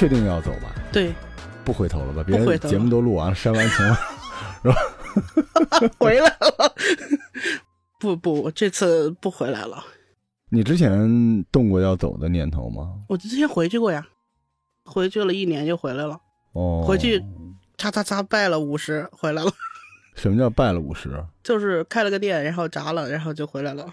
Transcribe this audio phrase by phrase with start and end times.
[0.00, 0.74] 确定要走吧？
[0.90, 1.12] 对，
[1.62, 2.24] 不回头了吧？
[2.26, 3.98] 别不回节目都录完了，删完情了。
[6.00, 6.74] 回来了。
[8.00, 9.84] 不不，我这次不回来了。
[10.48, 12.94] 你之前动过要走的念头吗？
[13.10, 14.06] 我之前回去过呀，
[14.86, 16.18] 回去了一年就回来了，
[16.54, 17.22] 哦，回去
[17.76, 19.52] 叉叉叉拜了五十，回来了。
[20.16, 21.22] 什么叫拜了五十？
[21.42, 23.92] 就是开了个店，然后砸了，然后就回来了。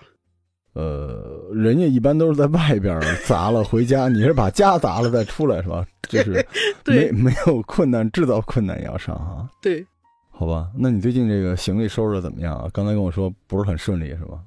[0.77, 5.83] 呃，人家一般都是在外边砸了回家，你是把家砸了再出来是吧？
[6.07, 6.33] 就是
[6.85, 9.49] 没对没有困难，制造困难也要上啊。
[9.59, 9.83] 对，
[10.29, 12.69] 好吧，那你最近这个行李收拾的怎么样啊？
[12.71, 14.39] 刚才跟我说不是很顺利是吧？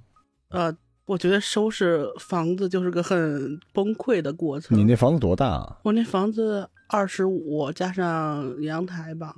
[0.51, 0.73] 呃，
[1.05, 4.79] 我觉得收拾房子就是个很崩溃的过程。
[4.79, 5.79] 你那房子多大啊？
[5.83, 9.35] 我那房子二十五加上阳台吧，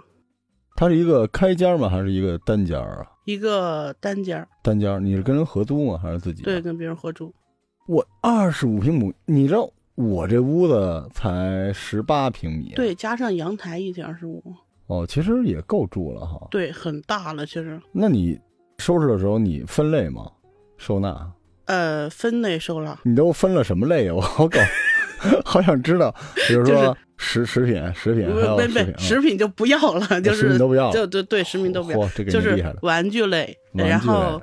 [0.77, 1.88] 它是一个开间吗？
[1.88, 3.06] 还是一个单间啊？
[3.25, 5.98] 一个单间儿，单间，你是跟人合租吗？
[6.03, 6.42] 还是自己？
[6.42, 7.33] 对，，跟别人合租。
[7.87, 14.43] 我二十五平米，你知道我这屋子才十八平米，，对，加上阳台一点二十五，
[14.87, 16.48] 哦，其实也够住了哈。
[16.50, 17.47] 对，很大了。
[17.47, 18.39] 其实，那你
[18.78, 20.31] 收拾的时候你分类吗？
[20.77, 21.33] 收纳？
[21.67, 24.15] 呃，分类收纳，你都分了什么类呀？
[24.15, 24.59] 我好搞，
[25.45, 26.15] 好想知道。
[26.48, 34.41] 比如说食食品、食品，不不不，食品就不要了，就是品都不要了就对对，食品都不要，就是玩具类，然后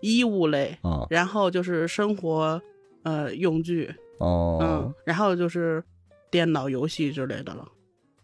[0.00, 1.06] 衣物类，啊！
[1.10, 2.60] 然后就是生活
[3.02, 5.82] 呃用具，哦嗯，，然后就是
[6.30, 7.66] 电脑游戏之类的了。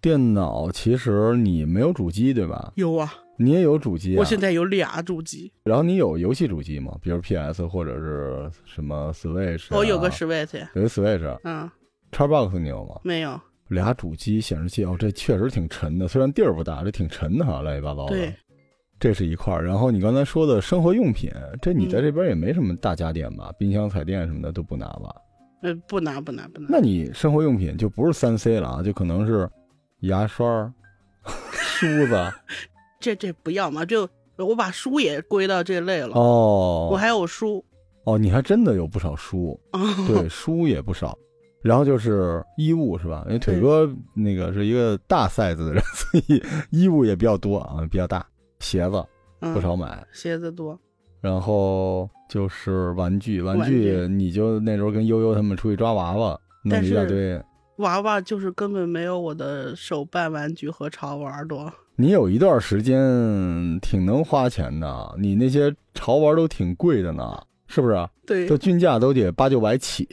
[0.00, 2.72] 电脑其实你没有主机对吧？
[2.76, 4.18] 有啊，你也有主机啊。
[4.18, 6.96] 我现在有俩主机，然后你有游戏主机吗？
[7.02, 9.64] 比如 PS 或者是什么 Switch？
[9.64, 11.38] 啊我有个 Switch，有个 Switch。
[11.42, 11.68] 嗯，
[12.12, 13.00] Xbox 你有吗？
[13.02, 18.16] 没有，俩主机显示器哦，这确实挺沉的，虽然地儿不大，这挺沉的哈，乱七八糟的。
[18.16, 18.34] 对，
[18.98, 19.64] 这是一块儿。
[19.64, 21.30] 然后你刚才说的生活用品，
[21.60, 23.52] 这你在嗯这边也没什么大家电吧？
[23.58, 25.14] 冰箱、彩电什么的都不拿吧？
[25.62, 26.68] 呃，不拿不拿不拿。
[26.70, 29.48] 那你生活用品就不是三 C 了啊，就可能是
[30.00, 30.72] 牙刷、
[31.52, 32.32] 梳子
[33.00, 36.14] 这这不要嘛，就我把书也归到这类了。
[36.14, 36.88] 哦。
[36.92, 37.64] 我还有书，
[38.04, 41.18] 哦，你还真的有不少书，哦， 对，书也不少。
[41.62, 43.24] 然后就是衣物是吧？
[43.26, 48.24] 因为腿哥那个是一个大 size 的人，所以衣物也比较多啊，比较大。
[48.60, 49.04] 鞋子
[49.40, 50.78] 嗯不少买，鞋子多，
[51.20, 57.40] 然后就是玩具，玩具你就那时候跟悠悠他们出去抓娃娃，弄一大堆。
[57.76, 61.70] 娃娃就是根本没有我的手办玩具和潮玩多。
[61.96, 68.08] 你有一段时间挺能花钱的，你那些潮玩都挺贵的呢，是不是？
[68.26, 70.08] 对这均价都得八九百起，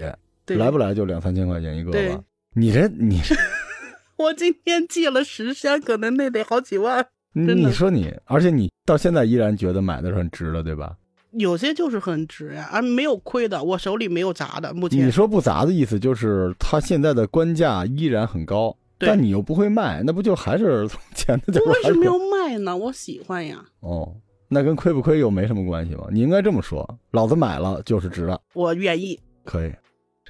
[0.46, 2.24] 对，来不来就两三千块钱一个吧？
[2.56, 3.36] 你这你这
[4.18, 7.06] 我今天寄了十箱，可能那得好几万。
[7.34, 10.96] 你说你，而且你到现在依然觉得买的是很值的，对吧？
[11.32, 14.72] 有些就是很值呀，而没有亏的，我手里没有砸的。
[14.72, 22.78] 目前你说不砸的意思就是它现在的官价依然很高，但你又不会卖，那不就还是从前的我为什么要卖呢？
[22.78, 24.16] 我喜欢呀，哦，
[24.48, 26.06] 那跟亏不亏又没什么关系嘛？
[26.12, 29.20] 你应该这么说，老子买了就是值了，我愿意。
[29.44, 29.74] 可以。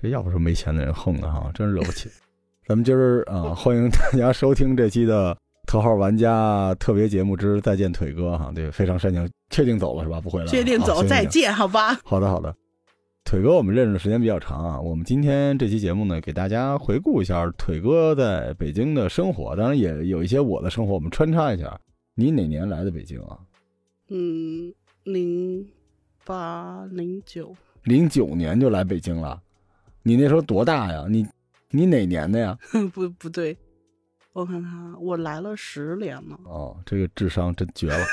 [0.04, 2.10] 这要不是没钱的人横的哈， 真惹不起。
[2.68, 10.20] 咱们今儿啊， 欢迎大家收听这期的头号玩家特别节目之再见腿哥哈，对，非常煽情，确定走了是吧？
[10.20, 11.98] 不回来了，确定走，再见，好吧？
[12.04, 12.54] 好的，好的。
[13.24, 14.78] 腿哥，我们认识的时间比较长啊。
[14.78, 21.80] 我们今天这期节目呢，给大家回顾一下腿哥在北京的生活，当然也有一些我的生活，我们穿插一下。
[22.14, 23.40] 你哪年来的北京啊？
[24.10, 24.74] 嗯，
[25.06, 25.66] 零
[26.26, 29.42] 八零九，零九年就来北京了。
[30.04, 31.06] 你那时候多大呀？
[31.10, 31.26] 你
[31.72, 32.58] 你哪年的呀？
[32.94, 33.58] 不不对，
[34.34, 36.38] 我看看，我来了十年了。
[36.46, 38.06] 哦，这个智商真绝了。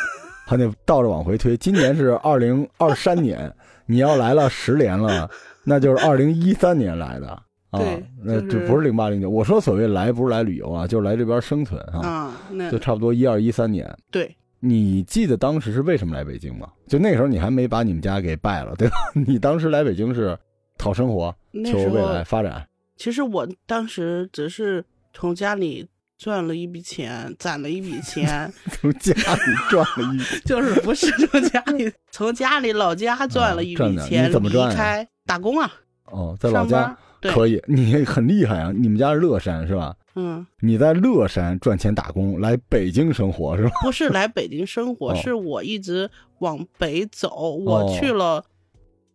[0.47, 3.53] 他那倒着往回推，今年是二零二三年，
[3.87, 5.31] 你要来了十年了，
[5.63, 7.29] 那就是二零一三年来的
[7.71, 8.05] 啊对。
[8.25, 9.31] 那就不是零八零九。
[9.31, 12.01] 我说所谓来不是来旅游啊，就是来这边生存啊。
[12.01, 13.89] 啊，那就差不多一二一三年。
[14.11, 16.69] 对，你记得当时是为什么来北京吗？
[16.89, 18.97] 就那时候你还没把你们家给败了，对吧？
[19.15, 20.37] 你当时来北京是
[20.81, 21.35] 讨生活、
[21.67, 22.67] 求未来发展。
[22.97, 25.87] 其实我当时只是从家里
[26.19, 35.73] 赚了一笔钱，攒了一笔钱， 从家里赚了一笔， 就是不是从家里 从家里老家赚了一笔钱，你怎么赚呀离开打工啊，
[36.07, 38.73] 哦，在老家对可以，你很厉害啊！
[38.75, 39.95] 你们家是乐山是吧？
[40.17, 43.71] 嗯，你在乐山赚钱打工，来北京生活是吧？
[43.83, 46.11] 不是来北京生活，哦是我一直
[46.41, 48.45] 往北走，我去了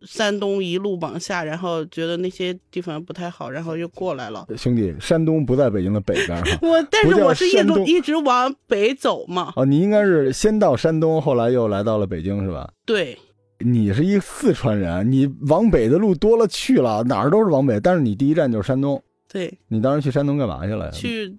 [0.06, 4.46] 山东，一路往下，然后觉得那些地方不太好，然后又过来了。
[4.56, 6.58] 兄弟，山东不在北京的北边哈。
[6.62, 12.70] 我但是我是一路一直往北走嘛，哦，你应该是先到山东，后来又来到了北京是吧？
[12.86, 13.18] 对
[13.58, 19.02] 你是一四川人，你往北的路多了去了，哪儿都是往北，但是你第一站就是山东。
[19.28, 20.90] 对，你当时去山东干嘛去了呀？
[20.92, 21.36] 去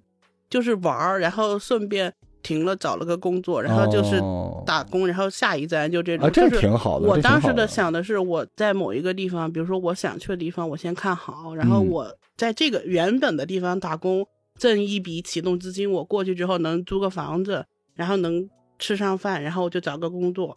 [0.50, 2.12] 就是玩儿，然后顺便
[2.42, 6.26] 停了找了个工作，然后就是哦打工，然后下一站就这种。
[6.26, 7.06] 啊，这就是挺好的。
[7.06, 14.26] 我当时的的想的是，我在某一个地方，比如说我想去的地方，我先看好，然后嗯我在这个原本的地方打工，
[14.58, 18.48] 挣一笔启动资金，我过去之后能租个房子，然后能
[18.78, 20.56] 吃上饭，然后我就找个工作。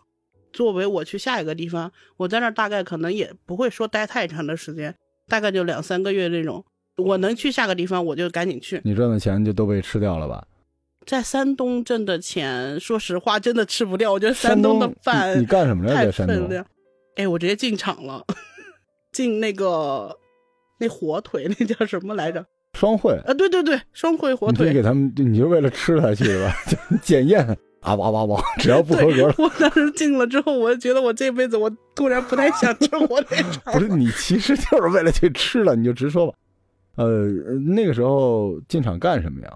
[0.54, 4.94] 作为我去下一个地方，我在那儿大概可能也不会说待太长的时间，
[5.27, 6.63] 大概就两三个月那种。
[6.98, 8.80] 我能去下个地方，我就赶紧去。
[8.84, 10.45] 你赚的钱就都被吃掉了吧？
[11.06, 14.12] 在山东挣的钱，说实话真的吃不掉。
[14.12, 16.12] 我觉得山东的你饭你干什么来太着？
[16.12, 16.65] 山东。
[17.15, 18.24] 哎，我直接进厂了，
[19.12, 20.15] 进那个
[20.80, 22.45] 那火腿那叫什么来着？
[22.74, 24.74] 双汇，啊，对对对，双汇火腿你。
[24.74, 26.56] 给他们，你就为了吃它去的吧？
[27.03, 27.45] 检验
[27.81, 28.42] 啊，哇哇哇！
[28.59, 33.89] 只要不合格，我当时进了之后，我就觉得我这辈子我突然不太想吃 火腿肠不是。
[33.89, 36.33] 你其实就是为了去吃了，你就直说吧。
[36.95, 37.27] 呃，
[37.75, 39.51] 那个时候进厂干什么呀？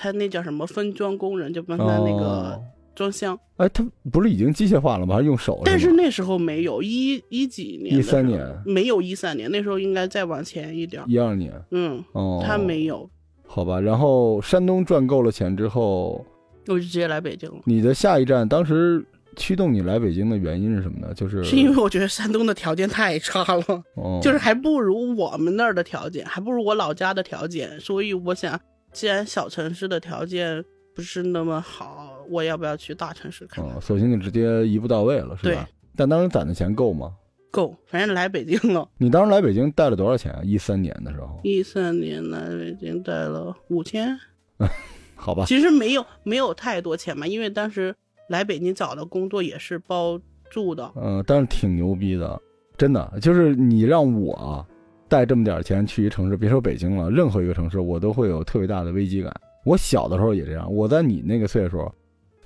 [0.00, 2.62] 他那叫什么分装工人，就帮他那个哦
[2.94, 3.38] 装箱。
[3.58, 5.14] 哎，他不是已经机械化了吗？
[5.16, 5.60] 还是用手？
[5.64, 11.04] 但是那时候没有一一几年的时候，13年没有一三年，那时候应该再往前一点儿。
[11.06, 13.08] 一二年嗯，哦，他没有，
[13.46, 13.78] 好吧。
[13.78, 16.24] 然后山东赚够了钱之后，
[16.66, 17.60] 我就直接来北京了。
[17.64, 19.04] 你的下一站，当时
[19.36, 21.14] 驱动你来北京的原因是什么呢？
[21.14, 28.58] 就是是因为我觉得山东的条件太差了， 哦，就是还不如我们那儿的条件，还不如我老家的条件，所以我想，
[28.92, 30.64] 既然小城市的条件
[30.94, 33.74] 不是那么好，我要不要去大城市看看？
[33.74, 35.68] 哦，索性就直接一步到位了，是对吧？
[35.96, 37.12] 但当时攒的钱够吗？
[37.50, 38.88] 够，反正来北京了。
[38.98, 40.40] 你当时来北京带了多少钱啊？
[40.44, 44.16] 一三年的时候，一三年来北京带了五千，
[45.16, 47.94] 好吧，其实没有没有太多钱嘛，因为当时
[48.28, 50.92] 来北京找的工作也是包住的。
[50.96, 52.40] 嗯、但是挺牛逼的，
[52.78, 54.66] 真的，就是你让我啊
[55.10, 59.34] 带这么点钱去一城市，别说北京了，任何一个城市，我都会有特别大的危机感。
[59.64, 61.90] 我小的时候也这样，我在你那个岁数，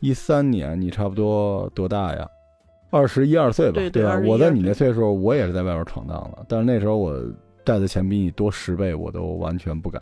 [0.01, 2.27] 一三年，你差不多多大呀？
[2.91, 4.19] 二十一二岁吧，对对吧？
[4.27, 7.15] 我在你那岁数，我也是在外边闯荡了，但是那时候我
[7.65, 10.01] 带的钱比你多十倍，我都完全不敢。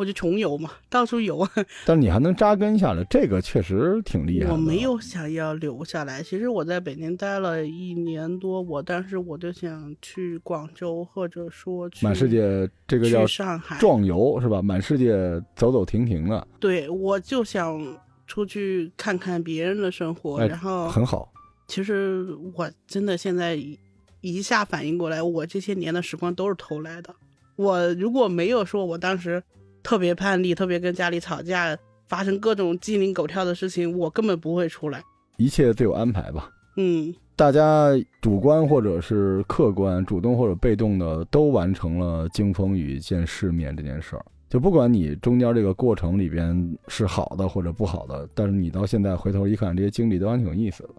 [0.00, 1.46] 我就穷游嘛，到处游。
[1.84, 4.52] 但是你还能扎根下来，这个确实挺厉害的。
[4.54, 6.22] 我没有想要留下来。
[6.22, 13.76] 其实我在北京待了一年多，我当时我就想去广州，或者说去满世界这个叫去上海。
[13.78, 14.62] 壮游是吧？
[14.62, 15.14] 满世界
[15.54, 17.78] 走走停停的，对，我就想
[18.26, 21.30] 出去看看别人的生活，哎然后很好。
[21.68, 23.78] 其实我真的现在一
[24.22, 27.14] 一下反应过来，我这些年的时光都是偷来的。
[27.56, 29.42] 我如果没有说我当时
[29.82, 31.76] 特别叛逆，特别跟家里吵架，
[32.08, 35.02] 发生各种鸡零狗跳的事情，我根本不会出来。
[35.36, 36.50] 一切自有安排吧。
[36.76, 37.88] 嗯，大家
[38.20, 44.24] 主观或者是客观，主动或者被动的，都完成了经风雨、见世面这件事儿。
[44.48, 50.90] 就不管你中间这个过程里边是好的或者不好的，但是你到现在回头一看，这些经历都还挺有意思的。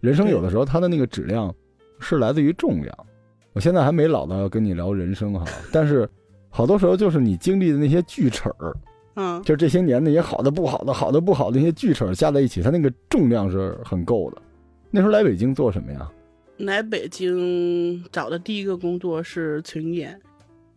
[0.00, 1.54] 人生有的时候它的那个质量
[1.98, 2.96] 是来自于重量。
[3.52, 6.08] 我现在还没老到要跟你聊人生哈，但是
[6.56, 8.72] 好多时候就是你经历的那些锯齿儿，
[9.16, 14.40] 嗯，就这些年那些好的不好的、好的不好的那些锯齿加在一起，它那个重量是很够的。
[14.88, 16.08] 那时候来北京做什么呀？
[16.58, 20.16] 来北京找的第一个工作是群演，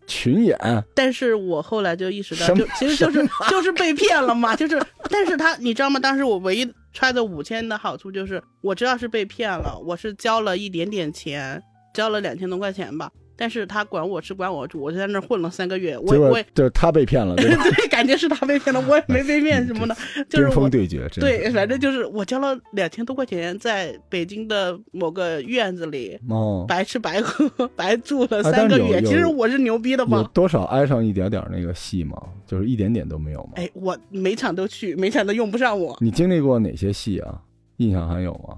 [0.08, 0.58] 群演，
[0.96, 4.82] 但是我后来就意识到，就其实就是 就是被骗了嘛，就是，
[5.12, 6.00] 但是他你知道吗？
[6.00, 11.62] 当时我唯一揣的五千的好处就是，我知道是被骗了，我是交了一点点钱，
[11.94, 17.46] 交了两千多块钱吧，但是他管我吃管我住，我就在那儿混了三个月，我结我就是他被骗了，对？
[17.56, 19.96] 对，感觉是他被骗了，我也没被 骗什么的，
[20.28, 26.20] 就是峰对决，对，反正就是我交了两千多块钱，在北京的某个院子里。
[26.28, 30.30] 哦，白吃白喝白住了啊三个月，其实我是牛逼的有吧？
[30.34, 32.20] 多少挨上一点点那个戏吗？
[32.46, 33.52] 就是一点点都没有吗？
[33.56, 37.42] 哎，我每场都去，每场都用不上我，你经历过哪些戏啊？
[37.78, 38.58] 印象还有吗？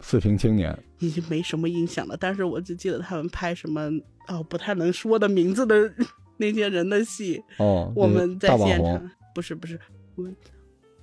[0.00, 2.16] 四平青年，已经没什么印象了。
[2.18, 3.88] 但是我只记得他们拍什么
[4.28, 5.92] 哦不太能说的名字的
[6.38, 9.78] 那些人的戏，哦，我们在现场，不是不是，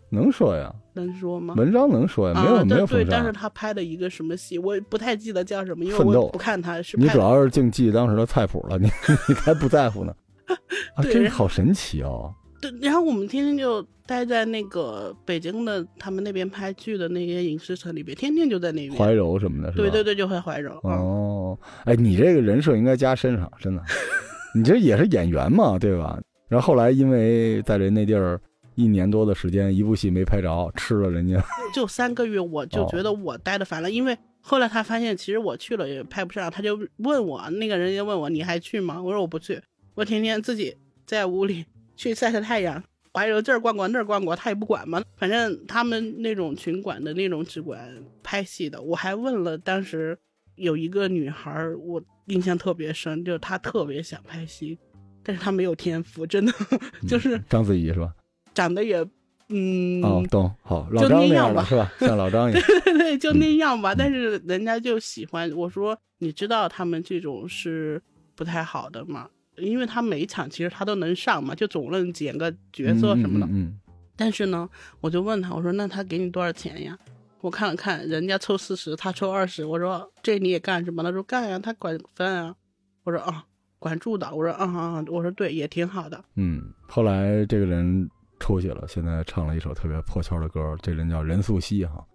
[0.10, 0.74] 能说呀？
[0.94, 1.54] 能说吗？
[1.56, 2.42] 文章能说呀？
[2.42, 3.06] 没有啊，没有对。
[3.06, 8.90] 但是他拍的一个什么戏，我也不太记得叫什么，因为我也不看他是你主要是净记当时的菜谱了，你
[9.30, 10.14] 你才不在乎呢。
[10.96, 12.34] 啊，对真是好神奇哦！
[12.62, 19.00] 对，然后我们天天就待在那个北京的他们那边拍剧的那些影视城里边，天天就在那边。
[19.00, 19.84] 怀柔什么的，是吧？
[19.84, 20.72] 对对对，就会怀柔。
[20.84, 23.84] 嗯，哦，哎，你这个人设应该加身上，真的，
[24.54, 26.20] 你这也是演员嘛，对吧？
[26.48, 28.40] 然后后来因为在人那地儿
[28.76, 31.42] 一年多的时间，一部戏没拍着，吃了人家，
[31.74, 39.02] 就三个月，我就觉哦得我待的烦了，因为后来他发现其实我去了也拍不上，他就问我，那个人就问我你还去吗？
[39.02, 39.62] 我说我不去，
[39.96, 40.76] 我天天自己
[41.06, 41.66] 在屋里
[42.00, 42.82] 去晒晒太阳，
[43.14, 45.04] 怀柔这儿逛逛那儿逛逛，他也不管嘛。
[45.18, 48.82] 反正他们那种群管的那种只管拍戏的。
[48.82, 50.18] 我还问了，当时
[50.56, 54.80] 有一个女孩，我印象特别深，就是她特别想拍戏，
[55.22, 56.54] 但是她没有天赋，真的
[57.06, 58.16] 就是章子怡是吧？
[58.54, 59.06] 长得也，
[59.50, 61.92] 嗯，哦，懂，好，老就张那那样吧是吧？
[62.00, 63.94] 像老张一样， 对对，就那样吧。
[63.94, 68.02] 嗯但是人家就喜欢我说，你知道他们这种是
[68.36, 69.28] 不太好的嘛？
[69.60, 73.46] 因为他每一场其实他都能上嘛，就总能捡个角色什么的。
[73.48, 73.80] 嗯嗯
[74.16, 76.98] 但是呢，我就问他，我说那他给你多少钱呀？
[77.42, 79.64] 我看了看，人家抽四十，他抽二十。
[79.64, 81.02] 我说这你也干是吗？
[81.04, 82.56] 他说干呀，他管饭啊。
[83.04, 83.46] 我说啊，
[83.80, 84.30] 管住的。
[84.36, 86.22] 我说啊啊啊，我说对，也挺好的。
[86.36, 86.62] 嗯。
[86.86, 92.06] 后来这个人出去了，现在唱了一首特别破圈的歌，这人叫任素汐哈。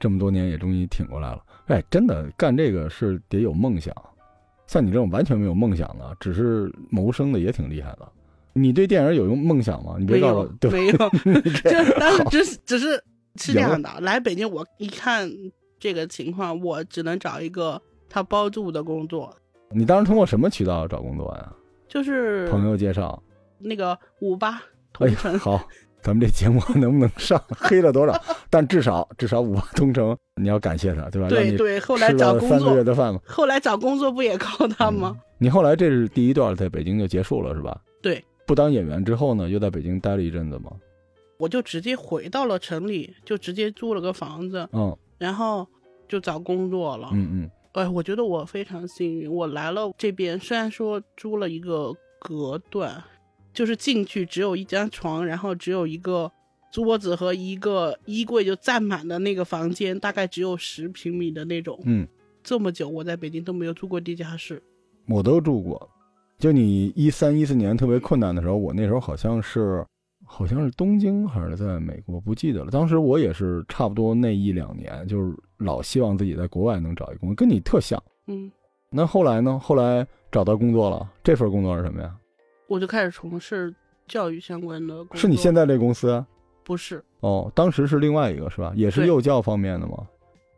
[0.00, 1.44] 这么多年也终于挺过来了。
[1.66, 3.94] 哎，真的干这个是得有梦想，
[4.72, 8.08] 像你这种完全没有梦想的，只是谋生的也挺厉害的。
[8.54, 9.96] 你对电影有用梦想吗？
[9.98, 10.92] 你别告诉我，没有，
[11.44, 13.04] 你这这当时好只是只是
[13.36, 15.30] 是这样的，来北京我一看
[15.78, 19.36] 这个情况，我只能找一个他包住的工作，
[19.70, 21.52] 你当时通过什么渠道找工作呀？
[21.86, 23.22] 就是朋友介绍。
[23.58, 24.60] 那个五八
[24.92, 25.68] 同城，好，
[26.02, 27.42] 咱们这节目 能不能上？
[27.48, 28.20] 黑了多少？
[28.50, 31.28] 但至少至少五八同城，你要感谢他，对吧？
[31.28, 33.20] 对对，后来找工了三个月作，的饭嘛。
[33.26, 35.14] 后来找工作不也靠他吗？
[35.16, 37.80] 嗯你后来这是第一段在北京就结束了是吧？
[38.00, 38.22] 对。
[38.46, 40.70] 不当演员之后呢，又在北京待了一阵子吗。
[41.38, 45.66] 我就直接回到了城里，就直接租了个房子，嗯然后
[46.08, 47.08] 就找工作了。
[47.12, 53.02] 嗯嗯哎，我觉得我非常幸运，我来了这边，虽然说租了一个隔断，
[53.52, 56.30] 就是进去只有一张床，然后只有一个
[56.72, 61.78] 桌子和一个衣柜就占满的那个房间，大概只有十平米的那种。
[61.84, 62.06] 嗯，
[62.42, 64.62] 这么久我在北京都没有住过地下室。
[65.06, 65.88] 我都住过。
[66.38, 69.84] 就你一三一四年特别困难的时候，我那时候好像是
[70.24, 72.70] 好像是东京还是在美国，不记得了。
[72.70, 78.02] 当时我也是差不多那一两年，就是老希望自己在国外能找一工作，跟你特像。
[78.26, 78.50] 嗯，
[78.90, 79.58] 那后来呢？
[79.58, 82.16] 后来找到工作了，这份工作是什么呀？
[82.72, 83.74] 我就开始从事
[84.08, 85.16] 教育相关的工作。
[85.16, 86.26] 是你现在这公司啊？
[86.64, 87.04] 不是？
[87.20, 88.72] 哦，当时是另外一个是吧？
[88.74, 90.06] 也是幼教方面的吗？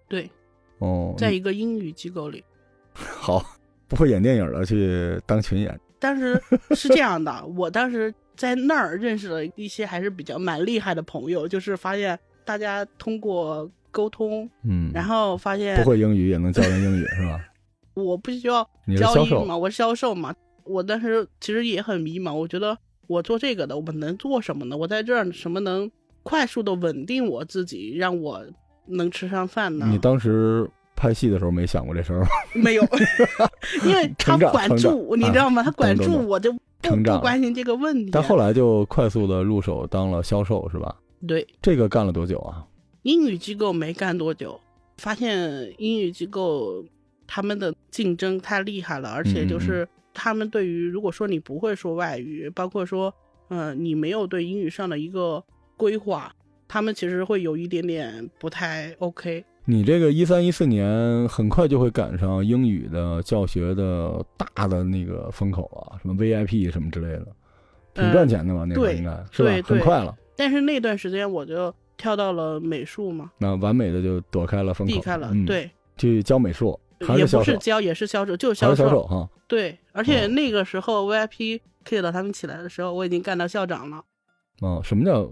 [0.07, 0.31] 对，
[0.79, 2.45] 哦，在一个英语机构里。
[2.95, 3.45] 好，
[3.89, 5.79] 不会演电影了去当群演。
[5.99, 6.41] 当时
[6.71, 17.41] 是这样的，我当时在那儿认识了一些还是比较蛮厉害的朋友，就是发现大家通过沟通，嗯，然后发现不会英语也能教人英语是吧？
[17.95, 18.63] 我不需要
[18.97, 20.33] 教英语嘛，我是销售嘛。
[20.65, 24.77] 我当时其实也很迷茫，我觉得我做这个的，我能做什么呢？
[24.77, 25.91] 我在这儿什么能
[26.23, 28.45] 快速的稳定我自己，让我
[28.87, 29.87] 能吃上饭呢？
[29.91, 32.29] 你当时拍戏的时候没想过这事儿吗？
[32.55, 32.83] 没有，
[33.85, 35.63] 因为他管住，你知道吗？
[35.63, 38.11] 他管住我就不关心这个问题。
[38.13, 40.95] 但后来就快速的入手当了销售是吧？
[41.27, 42.65] 对这个干了多久啊？
[43.03, 44.59] 英语机构没干多久，
[44.99, 46.85] 发现英语机构
[47.27, 53.13] 他们的竞争太厉害了，而且嗯就是他们对于如果说你不会说外语，包括说
[53.49, 55.45] 嗯、呃你没有对英语上的一个
[55.77, 56.33] 规划，
[56.67, 59.45] 他们其实会有一点点不太 OK。
[59.67, 67.27] 你这个一三一四年很快就会赶上英语的教学的大的那个风口啊，什么 VIP 什么之类的，
[67.95, 68.65] 挺赚钱的吧？
[68.69, 69.63] 那会儿对应该是吧对？
[69.63, 70.15] 很快了。
[70.37, 76.79] 但是那段时间我就跳到了美术嘛，那完美的就躲开了风口，避开了，嗯，，对，去教美术还
[77.17, 79.29] 也不是教，也是销售，就是还销是销售哈。
[79.47, 84.03] 对，而且哦那个时候 VIP K 到他们起来的时候，我已经干到校长了，
[84.61, 85.29] 哦，什么叫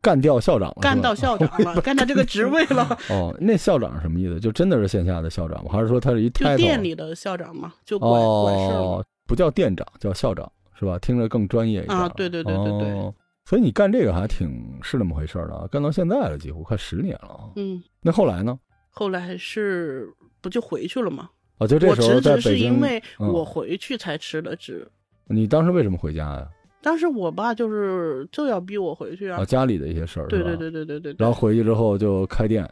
[0.00, 0.76] 干掉校长了？
[0.80, 2.96] 干到校长了， 干到这个职位了。
[3.10, 4.38] 哦，那校长是什么意思？
[4.38, 5.70] 就真的是线下的校长吗？
[5.72, 8.78] 还是说他是一就店里的校长嘛，就管、管事嘛。
[8.78, 10.98] 哦，不叫店长，叫校长是吧？
[10.98, 13.12] 听着更专业一点啊对对对对对哦
[13.44, 17.50] 所以你干这个还挺是那么回事儿的啊，干到现在了，几乎快十年了啊。
[17.54, 18.58] 嗯，那后来呢？
[18.96, 20.08] 后来是
[20.40, 21.28] 不就回去了吗？
[21.58, 24.86] 啊，就这我时候辞职是因为嗯我回去才辞的职。
[25.26, 26.48] 你当时为什么回家呀？
[26.82, 29.40] 当时我爸就是就要逼我回去啊。
[29.40, 30.56] 啊，家里的一些事儿，对对。
[30.56, 31.16] 对对对对对。
[31.18, 32.68] 然后回去之后就开店，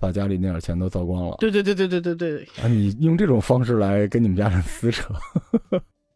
[0.00, 1.36] 把家里那点钱都糟光了。
[1.38, 5.14] 对对对对对对对，啊，你用这种方式来跟你们家人撕扯，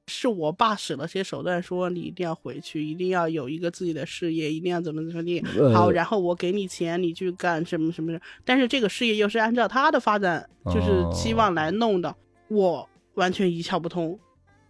[0.09, 5.45] 是我爸使了些手段，说你一定要回去，一定要有一个自己的事业，一定要怎么怎么地。
[5.59, 8.21] 呃好，然后我给你钱，你去干什么什么的。
[8.45, 12.15] 但是这个事业又是按照他的发展，就是哦期望来弄的，
[12.49, 14.19] 我完全一窍不通。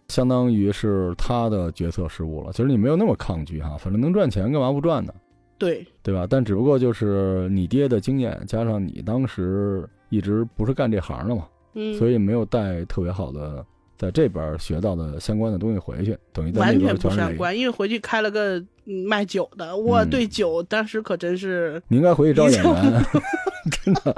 [0.07, 2.51] 相当于是他的决策失误了。
[2.51, 5.13] 其实你没有那么抗拒哈，反正能赚钱干嘛不赚呢？
[5.59, 6.25] 对，对吧？
[6.29, 13.65] 但只不过就是你爹的经验，加上你当时一直不是干这行的嘛，嗯，所以没有带特别好的
[13.97, 17.23] 在这边学到的相关的东西回去，等于在那边完全不全是雷。
[17.23, 23.03] 相关，因为回去开了个嗯卖酒的，我嗯对酒当时可真是你应该回去招演员，
[23.83, 24.15] 真的。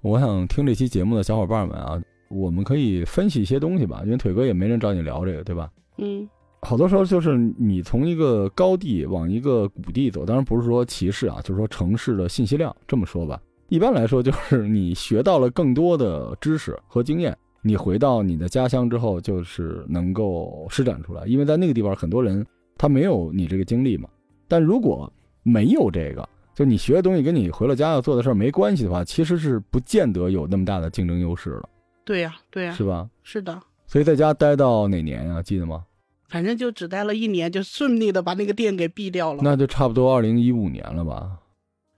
[0.00, 5.68] 我想听这期节目的小伙伴们啊，我们可以分析一些东西吧，因为腿哥也没人找你聊这个，对吧？
[5.96, 6.28] 嗯
[6.62, 13.40] 好多时候就是你从一个高地往一个谷地走，当然不是说歧视啊，就是说城市的信息量这么说吧。
[13.68, 17.36] 一般来说，就是你学到了更多的知识和经验，
[17.68, 21.26] 你回到你的家乡之后，就是能够施展出来。
[21.26, 22.44] 因为在那个地方，很多人
[22.78, 24.08] 他没有你这个经历嘛。
[24.48, 31.68] 但如果没有这个，就你学的东西跟你回了家要做的事儿没关系的话，其实是不见得有那么大的竞争优势了，
[32.04, 33.08] 对呀、对呀、是吧？
[33.22, 35.84] 是的，所以在家待到哪年呀、记得吗？
[36.28, 41.38] 反正就只待了一年，就顺利的把那个店给闭掉了，那就差不多二零一五年了吧？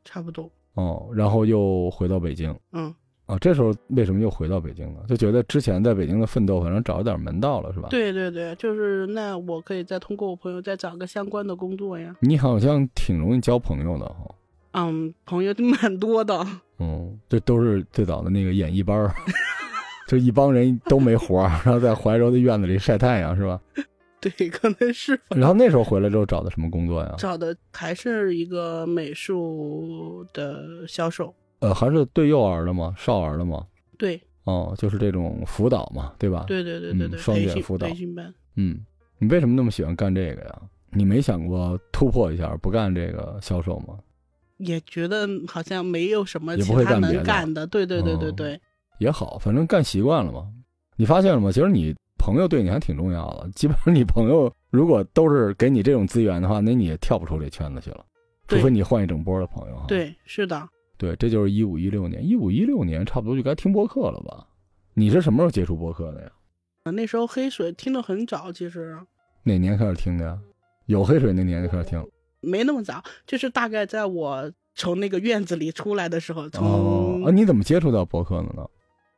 [0.05, 2.95] 差不多，哦，然后又回到北京嗯，
[3.31, 3.39] 啊。
[3.41, 5.05] 这时候为什么又回到北京了？
[5.09, 7.89] 就觉得之前在北京的奋斗，反正找着点门道了，是吧？。
[7.91, 14.35] 对对对，就是那我可以再通过我朋友再找个相关的工作呀，你好像挺容易交朋友的哈。
[14.73, 16.47] 嗯，朋友蛮多的，
[16.79, 19.13] 嗯，这都是最早的那个演艺班儿，
[20.07, 23.61] 就一帮人都没活儿，然后在怀柔的院子里晒太阳，是吧？
[24.21, 27.15] 对，可能是然后那时候回来之后找的什么工作呀？
[27.17, 32.95] 找的还是一个美术的销售，呃，还是对幼儿的吗？
[32.99, 33.67] 少儿的吗？
[33.99, 36.45] 对哦，就是这种辅导嘛，对吧？。
[36.49, 38.33] 对对对对对，嗯双减辅导培训班。
[38.57, 38.85] 嗯，
[39.19, 40.63] 你为什么那么喜欢干这个呀？
[40.93, 43.99] 你没想过突破一下，不干这个销售吗？
[44.57, 48.61] 也觉得好像没有什么其他干的能干的，对对对对哦对，
[48.99, 50.51] 也好，反正干习惯了嘛。
[50.97, 51.53] 你发现了吗？
[51.53, 53.49] 其实你朋友对你还挺重要的。
[53.55, 58.05] 基本上你朋友如果都是给你这种资源的话，那你也跳不出这圈子去了，
[58.49, 59.83] 除非你换一整波的朋友。
[59.87, 60.69] 对，是的。
[61.01, 64.47] 对，这就是一五一六年，一五一六年差不多就该听播客了吧？
[64.93, 66.31] 你是什么时候接触播客的呀？
[66.93, 68.99] 那时候黑水听的很早，其实
[69.43, 70.39] 哪年开始听的呀？
[70.85, 72.07] 有黑水那年就开始听。
[72.43, 78.63] 没那么早，就是大概在我从那个院子里出来的时候，哦从啊，你怎么接触到播客的呢？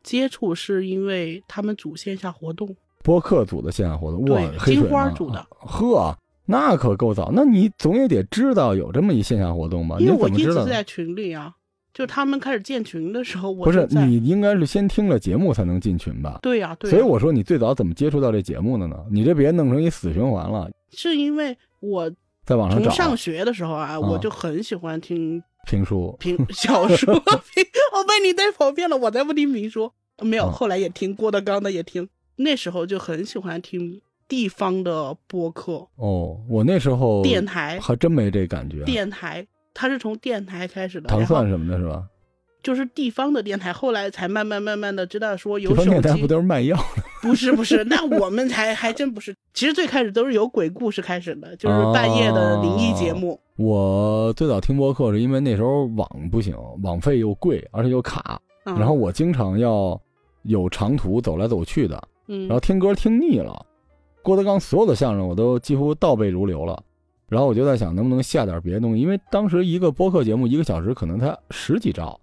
[0.04, 7.30] 接触是因为他们组线下活动，播客组的线下活动，哇对，金黑水吗花组的啊呵，那可够早。
[7.32, 9.96] 那你总也得知道有这么一线下活动吧？
[9.98, 10.28] 因为我？
[10.28, 11.54] 一直在群里啊，
[11.92, 16.38] 就他们开始建群的时候，我不是，你应该是先听了节目才能进群吧？
[16.42, 18.96] 对呀、对呀、所以我说你最早怎么接触到这节目的呢？
[19.10, 22.10] 你这别弄成一死循环了，是因为我
[22.44, 26.16] 在网上上学的时候啊，啊我就很喜欢听评书。
[26.18, 29.92] 评小说， 评我被你带跑偏了，我才不听评书。
[30.20, 32.08] 没有，啊后来也听郭德纲的，也听。
[32.36, 38.82] 那时候就很喜欢听地方的播客、哦，我那时候电台、还真没这感觉。
[38.84, 42.04] 电台，它是从电台开始的，糖蒜什么的是吧？
[42.62, 47.02] 就是地方的电台，后来才慢慢慢慢的知道说有手机电台不，都是卖药的？
[47.20, 49.34] 不是不是，那我们才还真不是。
[49.52, 53.40] 其实最开始都是由鬼故事开始的，就是半夜的灵异节目。
[53.56, 60.00] 我最早听播客是因为那时候网不行，网费又贵，而且又卡，嗯、然后我经常要
[60.42, 63.66] 有长途走来走去的，嗯，然后听歌听腻了。
[64.22, 66.80] 郭德纲所有的相声我都几乎倒背如流了，
[67.32, 72.20] 然后我就在想能不能下点别的东西，因为当时一个播客节目一个小时可能才十几兆，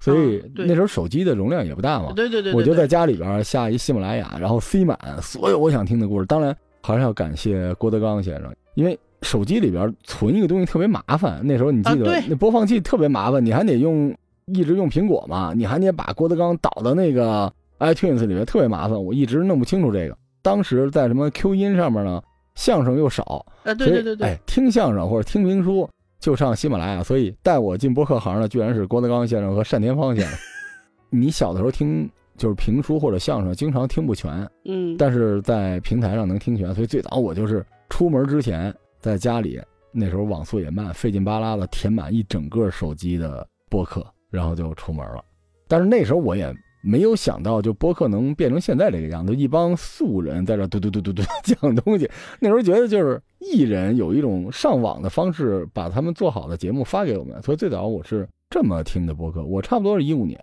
[0.00, 2.14] 所以那时候手机的容量也不大嘛。
[2.16, 6.24] 对对对对，我就在家里边下一喜马拉雅，然后塞满所有我想听的故事。
[6.24, 11.42] 当然还是要感谢郭德纲先生，因为手机里边存一个东西特别麻烦。
[11.44, 14.16] 那时候你记得、那播放器特别麻烦，你还得用
[14.46, 19.04] 一直用苹果嘛，你还得把郭德纲导到那个 iTunes 里面，特别麻烦。
[19.04, 20.16] 我一直弄不清楚这个。
[20.40, 22.22] 当时在什么 Q 音上面呢，
[22.56, 25.88] 相声又少，啊，对对对对，哎，听相声或者听评书
[26.18, 27.02] 就上喜马拉雅。
[27.04, 30.36] 所以带我进播客行的居然是郭德纲先生和单田芳先生。
[31.10, 36.74] 你小的时候听就是评书或者相声，经常听不全，嗯，但是在平台上能听全。
[36.74, 39.60] 所以最早我就是出门之前在家里，
[39.92, 45.24] 那时候网速也慢，费劲巴拉的填满一整个手机的播客，然后就出门了。
[45.68, 46.52] 但是那时候我也
[46.86, 52.08] 没有想到，就播客能变成现在这个样子，一帮素人在这嘟嘟嘟嘟嘟讲东西。
[52.38, 57.42] 那时候觉得就是艺人有一种上网的方式，把他们做好的节目发给我们。
[57.42, 59.44] 所以最早我是这么听的播客。
[59.44, 60.40] 我差不多是一五年，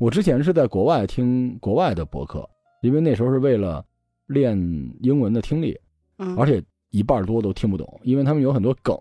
[0.00, 2.48] 我之前是在国外听国外的播客，
[2.82, 3.84] 因为那时候是为了
[4.26, 4.58] 练
[5.00, 5.78] 英文的听力，
[6.18, 6.60] 嗯，而且
[6.90, 8.96] 一半多都听不懂，因为他们有很多梗。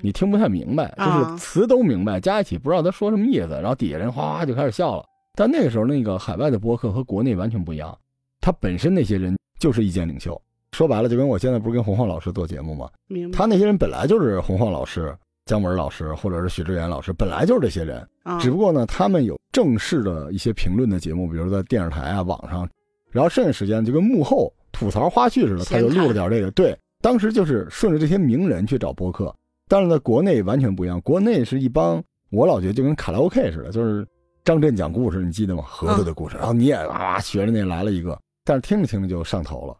[0.00, 5.04] 你听不太明白，就是啊词都明白，加一起不知道他说什么意思，然后底下人哗哗就开始笑了。
[5.38, 7.96] 但那个时候，那个海外的播客和国内完全不一样，
[8.40, 10.36] 他本身那些人就是意见领袖。
[10.72, 12.90] 说白了，就跟我现在不是跟洪晃老师做节目吗？
[13.32, 18.04] 他那些人本来就是洪晃老师、姜文老师或者是许志远老师，本来就是这些人。
[18.24, 22.68] 啊，只不过呢，他们有正式的一些评论的节目，比如在电视台啊、网上，
[23.12, 26.50] 然后剩下时间就跟幕后吐槽花絮似的，他就录了点这个。
[26.50, 29.32] 对，当时就是顺着这些名人去找播客，
[29.68, 34.04] 但是在国内完全不一样，国内是一帮我老觉得就跟卡拉 OK 似的，就是
[34.48, 35.62] 张震讲故事，你记得吗？
[35.62, 39.78] 盒子的故事，然后你也啊学着那来了一个，但是听着听着就上头了。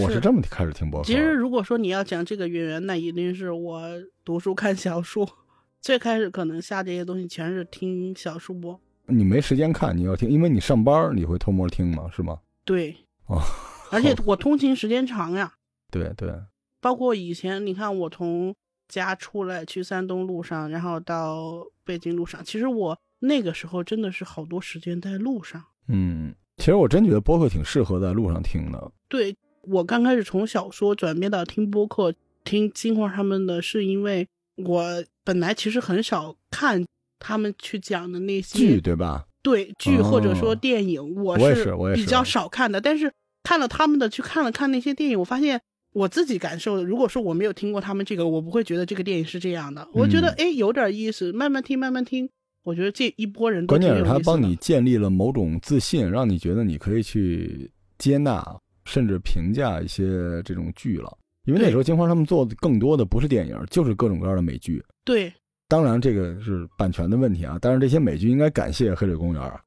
[0.00, 1.04] 我是这么开始听播客。
[1.04, 3.82] 其实如果说你要讲这个渊源，那一定是我
[4.24, 5.28] 读书看小说，
[5.82, 8.78] 最开始可能下这些东西全是听小说播。
[9.06, 12.08] 你没时间看，你要听，因为你上班你会偷摸听嘛？
[12.14, 12.38] 是吗？
[12.64, 12.94] 对。
[13.26, 13.42] 哦。
[13.90, 15.52] 而且 我通勤时间长呀。
[15.90, 16.32] 对对。
[16.80, 18.54] 包括以前，你看我从
[18.86, 25.62] 家出来去山东路上，然后到北京路上，其实我那个时候真的是好多时间在路上。
[25.88, 28.92] 嗯，其实我真觉得播客挺适合在路上听的。
[29.08, 29.36] 对。
[29.66, 32.12] 我刚开始从小说转变到听播客，
[32.44, 36.84] 听金花他们的是因为我本来其实很少看
[37.18, 39.24] 他们去讲的那些剧，对吧？
[39.42, 42.78] 对剧或者说电影，我是比较少看的。
[42.78, 43.10] 但是
[43.42, 45.58] 看了他们的，去看了看那些电影，我发现
[45.94, 49.88] 我自己感受，如果说我没有听过他们这个，我不会觉得这个电影是这样的。
[49.94, 52.28] 我觉得哎有点意思，慢慢听慢慢听，
[52.64, 58.44] 我觉得这一波人关键是他帮你建立了某种自信，让你觉得你可以去接纳。
[58.86, 61.10] 甚至评价一些这种剧了，
[61.46, 64.84] 因为那时候金花他们做的更多的不是电影，就是各种各样的美剧。
[65.06, 65.32] 对，
[65.70, 67.58] 当然这个是版权的问题啊。
[67.62, 69.58] 但是这些美剧应该感谢《黑水公园》啊，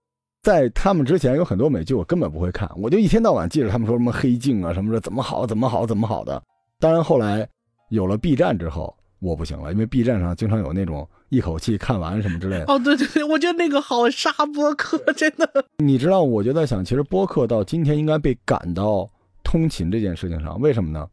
[0.44, 6.40] 在他们之前有很多美剧我根本不会看，我就一天到晚记着他们说什么黑镜啊什么的怎么好怎么好怎么好的。
[6.80, 7.50] 当然后来
[7.90, 11.08] 有了 B 站之后，我不行了，因为 B 站上经常有那种。
[11.30, 15.66] 一口气看完什么之类的哦，对对对，我觉得那个好杀播客，真的。
[15.80, 19.06] 你知道，我就在想，其实播客到今天应该被赶到
[19.44, 21.06] 通勤这件事情上，为什么呢？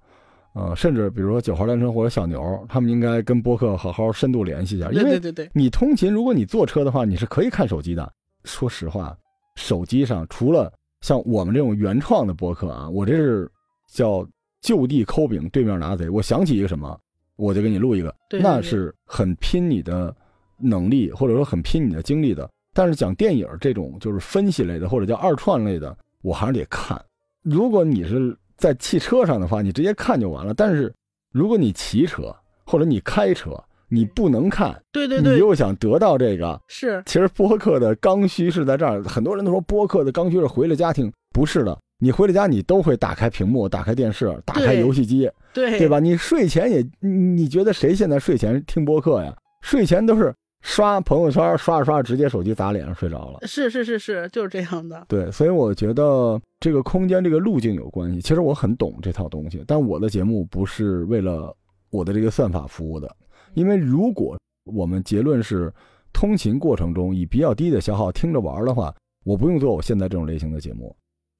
[0.55, 5.21] 呃，甚至比如说九号单车或者小牛，他们应该跟播客好好深度联系一下，因为
[5.53, 8.13] 你通勤，如果你坐车的话，你是可以看手机的。
[8.45, 9.19] 说实话，
[9.57, 13.51] 手机上除了像我们这种原创的播客啊，我这是
[13.93, 14.25] 叫
[14.61, 16.09] 就地抠饼，对面拿贼。
[16.09, 16.97] 我想起一个什么。
[17.37, 20.15] 我就给你录一个，那是很拼你的
[20.59, 22.49] 能力，或者说很拼你的精力的。
[22.73, 27.01] 但是讲电影这种就是分析类的，或者叫二创类的，我还是得看。
[27.43, 30.55] 如果你是在汽车上的话，你直接看就完了。
[30.55, 30.93] 但是
[31.33, 33.51] 如果你骑车或者你开车，
[33.89, 34.75] 你不能看。
[34.91, 35.35] 对对对。
[35.35, 37.03] 你又想得到这个，是。
[37.07, 39.03] 其实播客的刚需是在这儿。
[39.05, 41.79] 很多人都说播客的刚需是回了家庭，不是的。
[42.05, 45.99] 你回了家，你都会打开屏幕，打开电视，打开游戏机，对对吧？
[45.99, 49.35] 你睡前也，你觉得谁现在睡前听播客呀？
[49.63, 53.39] 睡前都是刷朋友圈，刷着刷着直接手机砸脸上睡着了。
[53.47, 55.03] 是是是是，就是这样的。
[55.09, 58.21] 对，所以我觉得这个空间这个路径有关系。
[58.21, 61.57] 其实我很懂这套东西，但我的节目不是为了
[61.89, 63.11] 我的这个算法服务的。
[63.55, 65.73] 因为如果我们结论是
[66.13, 70.95] 通勤过程中以比较低的消耗听着玩的话，我不用做我现在这种类型的节目。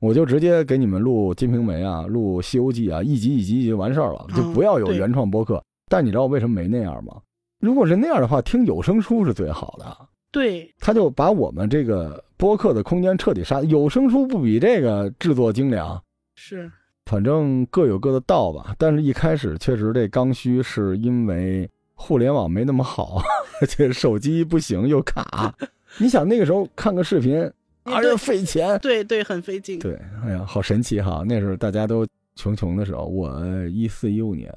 [0.05, 5.65] 我就直接给你们录《金瓶梅》啊，录《西游记》啊，一集一集就完事儿了，就不要有原创播客。
[5.89, 7.15] 但你知道我为什么没那样吗？
[7.59, 9.97] 如果是那样的话，听有声书是最好的。
[10.31, 13.63] 对，他就把我们这个播客的空间彻底杀。
[13.63, 15.99] 有声书不比这个制作精良，
[16.35, 16.71] 是，
[17.07, 18.75] 反正各有各的道吧。
[18.77, 23.23] 但是一开始确实这刚需是因为互联网没那么好，
[23.63, 25.55] 而且手机不行又卡。
[25.97, 27.51] 你想那个时候看个视频。
[27.85, 29.79] 而且费钱， 对对，很费劲。
[29.79, 31.23] 对，哎呀，好神奇哈！
[31.27, 34.53] 那时候大家都穷穷的时候，我一四一五年，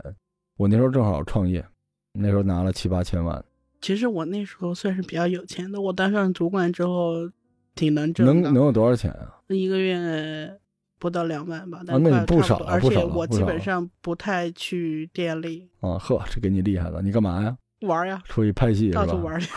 [0.57, 1.63] 我那时候正好创业，
[2.13, 3.43] 那时候拿了七八千万。
[3.81, 7.29] 其实我那时候算是比较有钱的，我当上主管之后，
[7.75, 8.25] 挺能挣。
[8.25, 9.35] 能能有多少钱啊？
[9.49, 10.57] 一个月
[10.97, 11.79] 不到两万吧。
[11.87, 15.69] 啊，那你不少而且我基本上不太去店里。
[15.81, 17.01] 啊呵，这给你厉害了！
[17.01, 17.55] 你干嘛呀？
[17.81, 18.19] 玩呀。
[18.25, 19.05] 出去拍戏是吧？
[19.05, 19.51] 到处玩去。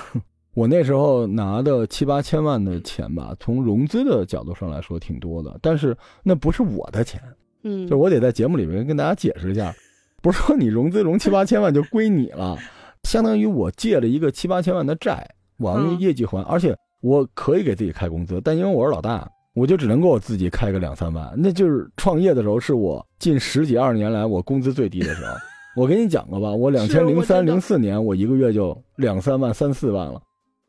[0.54, 7.20] 我那时候拿的七八千万的钱吧，从融资的角度上来说挺多的，但是那不是我的钱，
[7.62, 9.72] 嗯，就我得在节目里面跟大家解释一下，
[10.20, 12.58] 不是说你融资融 七八千万就归你了，
[13.04, 15.24] 相当于我借了一个七八千万的债，
[15.56, 25.32] 我要用业绩还，而且我可以给自己开工资，但因为我是老大，我就只能给我自己开个两三万，那就是创业的时候是我近十几二十年来我工资最低的时候，
[25.76, 30.20] 我跟你讲过吧，我两千零三零四年我一个月就两三万三四万了。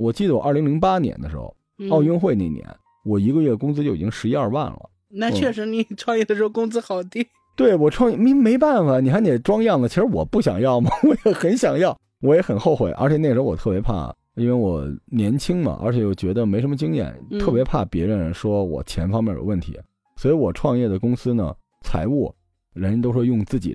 [0.01, 1.55] 我记得我二零零八年的时候，
[1.91, 2.67] 奥运会那年，
[3.05, 4.89] 我一个月工资就已经十一二万了。
[5.09, 7.27] 那确实，你创业的时候工资好低。
[7.55, 9.87] 对我创业没没办法，你还得装样子。
[9.87, 12.89] 其实我不想要嘛， 我也很想要，我也很后悔。
[12.93, 19.77] 而且那时候我特别怕，因为我年轻嘛，而且又觉得没什么经验，特别怕别人说我钱方面有问题。
[20.15, 22.33] 所以我创业的公司呢，财务
[22.73, 23.71] 人家都说用自己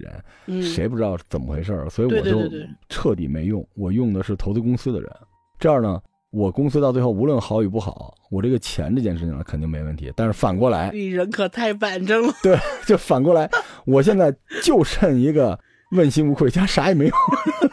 [0.46, 2.50] 人，谁不知道怎么回事所以我就
[2.88, 5.10] 彻底没用，我用的是投资公司的人。
[5.58, 6.00] 这样呢。
[6.36, 10.12] 我公司到最后无论好与不好，我这个钱这件事情肯定没问题。
[10.14, 12.34] 但是反过来，你人可太板正了。
[12.44, 13.48] 对，就反过来，
[13.86, 14.30] 我现在
[14.62, 15.58] 就剩一个
[15.92, 17.14] 问心无愧，加啥也没有，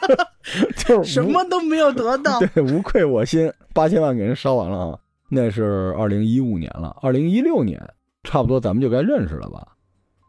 [0.80, 2.40] 就是什么都没有得到。
[2.56, 5.00] 对，无愧我心，八千万给人烧完了啊！
[5.30, 7.78] 那是二零一五年了，二零一六年
[8.24, 9.68] 差不多咱们就该认识了吧？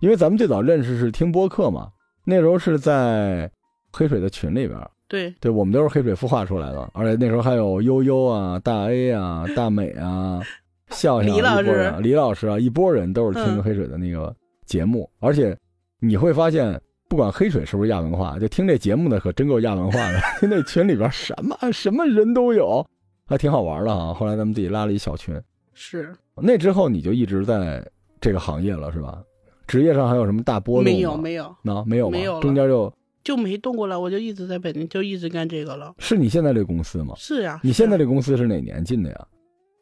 [0.01, 1.89] 因为咱们最早认识是听播客嘛，
[2.25, 3.49] 那时候是在
[3.93, 4.77] 黑水的群里边。
[5.15, 10.41] 对，对我们都是黑水孵化出来的，而且那时候还有悠悠啊、大 A 啊、大美啊、
[10.91, 14.35] 笑笑李老师、李老师啊，一波人都是听黑水的那个
[14.67, 15.09] 节目。
[15.21, 15.57] 而且
[16.01, 20.21] 你会发现，不管黑水是不是亚文化，就听这节目的可真够亚文化的。
[20.43, 22.85] 那群里边什么什么人都有，
[23.25, 24.13] 还挺好玩的啊。
[24.13, 25.41] 后来咱们自己拉了一小群。
[25.75, 26.13] 是。
[26.35, 27.89] 那之后你就一直在
[28.21, 29.23] 这个行业了，是吧？
[29.69, 32.93] 职业上还有什么大波动没有，没有，那没有没有，中间就。
[33.25, 35.95] 就没动过了，我就一直在北京，就一直干这个了。
[35.99, 37.15] 是你现在这公司吗？
[37.17, 37.59] 是呀。
[37.65, 39.27] 你现在这公司是哪年进的呀？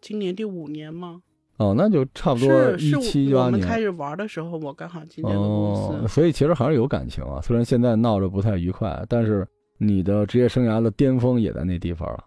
[0.01, 1.21] 今年第五年吗？
[1.59, 3.45] 哦，那就差不多一七八年。
[3.45, 6.05] 我们开始玩的时候，我刚好进这个公司。
[6.05, 7.41] 哦，所以其实还是有感情啊。
[7.43, 12.25] 虽然现在闹着不太愉快，但是你的职业生涯的巅峰也在那地方了。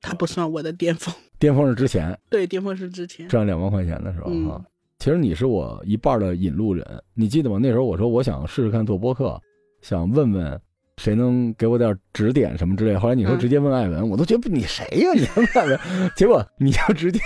[0.00, 2.16] 他不算我的巅峰，巅峰是之前。
[2.30, 4.64] 对，巅峰是之前赚两万块钱的时候哈。
[5.00, 7.58] 其实你是我一半的引路人，你记得吗？
[7.60, 9.40] 那时候我说我想试试看做播客，
[9.80, 10.60] 想问问。
[11.00, 12.96] 谁能给我点指点什么之类？
[12.96, 15.12] 后来你说直接问艾文，我都觉得你谁呀？
[15.14, 15.78] 你问艾文，
[16.16, 17.20] 结果你就直接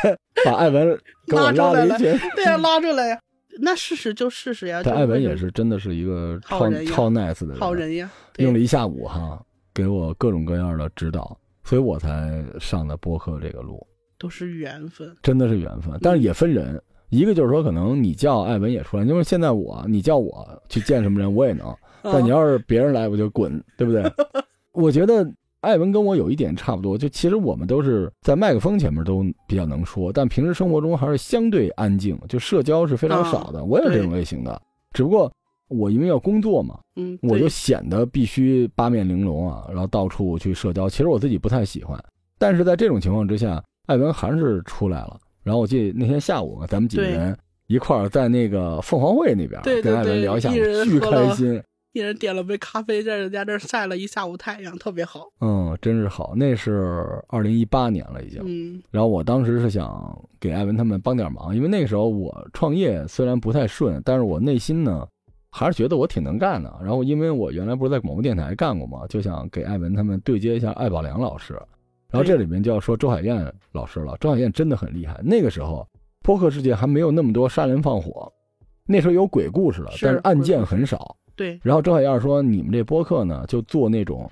[0.45, 0.87] 把艾文
[1.27, 3.19] 给我拉了一群，对呀，拉出来呀。
[3.63, 4.83] 那试试就试试呀。
[4.85, 8.11] 但艾文也是真的是一个超超 nice 的人，好人呀。
[8.37, 11.35] 用了一下午哈，给我各种各样的指导，
[11.65, 13.83] 所以我才上的播客这个路。
[14.19, 15.99] 都是缘分，真的是缘分。
[16.03, 21.75] 但是也分人，一个就是说，可能你叫艾文也出来，因为现在我你叫我去见什么人，我也能。
[22.03, 24.03] 但你要是别人来，我就滚，对不对？
[24.73, 33.65] 我觉得艾文跟我有一点差不多，就其实我们都是在麦克风前面都比较能说，但平时生活中还是相对安静，就社交是非常少的。
[33.65, 34.61] 我也是这种类型的，
[34.93, 35.31] 只不过
[35.69, 40.89] 我因为要工作嘛，嗯，我就显得必须八面玲珑啊，然后到处去社交。
[40.89, 42.03] 其实我自己不太喜欢，
[42.39, 45.19] 但是在这种情况之下，艾文还是出来了。
[45.43, 47.37] 然后我记得那天下午，咱们几个人
[47.67, 51.63] 一块儿在那个凤凰会那边跟艾文聊一下，巨开心。
[51.93, 55.27] 一人点了杯咖啡，在人家这晒了一下午太阳，特别好。
[55.41, 56.33] 嗯，真是好。
[56.35, 58.41] 那是二零一八年了，已经。
[58.47, 58.83] 嗯。
[58.91, 65.07] 然后我当时是想给艾文他们帮点忙，因为那个时候我创业虽然不太顺，但是我内心呢
[65.51, 66.75] 还是觉得我挺能干的。
[66.81, 71.53] 然后因为我原来不是在广播电台干过嘛，就想给艾文他们对接一下艾宝良老师。
[72.11, 74.17] 然后这里面就要说周海燕老师了。
[74.19, 75.21] 周海燕真的很厉害。
[75.23, 75.87] 那个时候
[76.23, 78.33] 播客世界还没有那么多杀人放火，
[78.87, 81.15] 那时候有鬼故事了，但是案件很少。
[81.35, 84.31] 对，然后周海燕说：“你们这播客呢，就做那种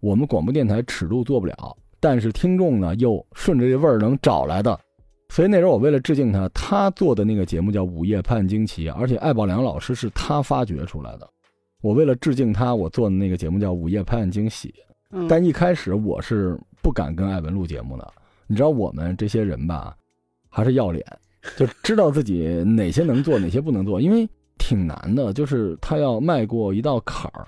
[0.00, 4.78] 我们广播电台尺度做不了，但是听众呢又顺着这味儿能找来的。
[5.28, 11.28] 所以那时候我为了致敬他，他做的那个节目叫《午夜判惊奇》，而且艾宝良老师是他发掘出来的。
[11.82, 14.74] 我为了致敬他，我做的那个节目叫《午夜判惊喜》。
[15.28, 18.12] 但一开始我是不敢跟艾文录节目的。
[18.46, 19.94] 你知道我们这些人吧，
[20.48, 21.04] 还是要脸，
[21.56, 24.26] 就知道自己哪些能做，哪些不能做，因为。”
[24.58, 27.46] 挺难的，就是他要迈过一道坎儿，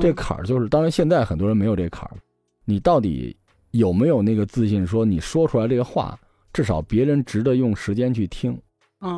[0.00, 2.16] 这坎儿就是，当然现在很多人没有这坎儿，
[2.64, 3.36] 你到底
[3.72, 6.18] 有没有那个自信，说你说出来这个话，
[6.52, 8.58] 至少别人值得用时间去听。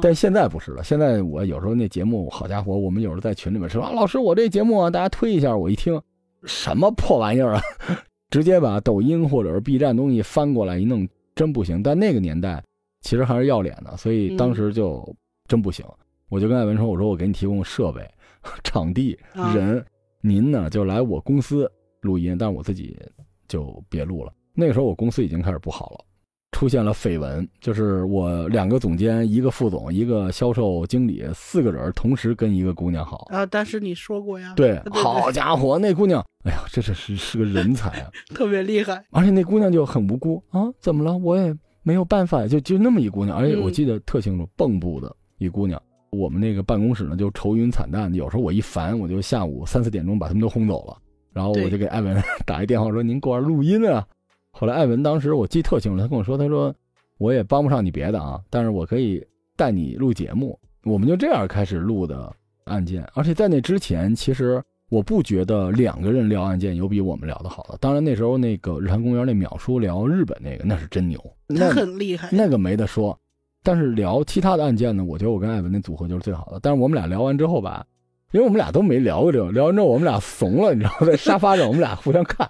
[0.01, 6.01] 但现在不是了，现在我有时候那节目，好家伙，我们有时候在群里面说啊，老师我这节目啊，大家推一下，我一听，
[6.45, 7.63] 什么破玩意儿啊，
[8.31, 11.83] 直接把抖音或者是 B 站东西翻过来一弄，真不行。
[11.83, 12.65] 但那个年代
[13.03, 15.07] 其实还是要脸的，所以当时就
[15.47, 15.85] 真不行。
[16.35, 18.05] 我就跟艾文说：“我说我给你提供设备、
[18.65, 19.17] 场地、
[19.55, 19.87] 人，
[20.21, 21.71] 您呢就来我公司
[22.01, 22.99] 录音，但是我自己
[23.47, 24.33] 就别录了。
[24.53, 26.05] 那个时候我公司已经开始不好了，
[26.51, 33.47] 出现了绯闻，就是我两个总监、一个副总、一个销售经理，四个人同时跟一个姑娘好啊。
[33.47, 39.05] 但是你说过呀，对，好家伙，那姑娘，哎呀，这这是是个人才啊， 特别厉害。
[39.13, 41.17] 而且那姑娘就很无辜啊，怎么了？
[41.17, 45.81] 我也没有办法，就就那么一姑娘，而且我记得特清楚，蚌埠的一姑娘。”
[46.15, 48.13] 我们那个办公室呢，就愁云惨淡。
[48.15, 50.97] 有时候我一烦，我就下午三四点钟把他们都轰走了。
[51.33, 54.07] 然后我就给艾文 打一电话，说：“您过来录音啊。”
[54.53, 56.73] 后来艾文当时我记特清楚，他跟我说：“他说
[57.19, 59.21] 我也帮不上你别的啊，但是我可以
[59.57, 62.33] 带你录节目。”我们就这样开始录的
[62.67, 63.05] 案件。
[63.15, 67.77] 而且在那之前，其实我不觉得两个人聊案件有比我们聊的好的。
[67.79, 73.19] 当然那时候那个日坛公园那秒叔聊日本那个，那是真牛，那很厉害，那个没得说。
[73.65, 76.61] 但是聊其他的案件呢，我觉得我跟艾文那组合就是最好的。
[76.63, 77.85] 但是我们俩聊完之后吧，
[78.31, 81.07] 因为我们俩都没聊过这个，聊完之后我们俩怂了，你知道吗？
[81.07, 82.49] 在沙发上我们俩互相看，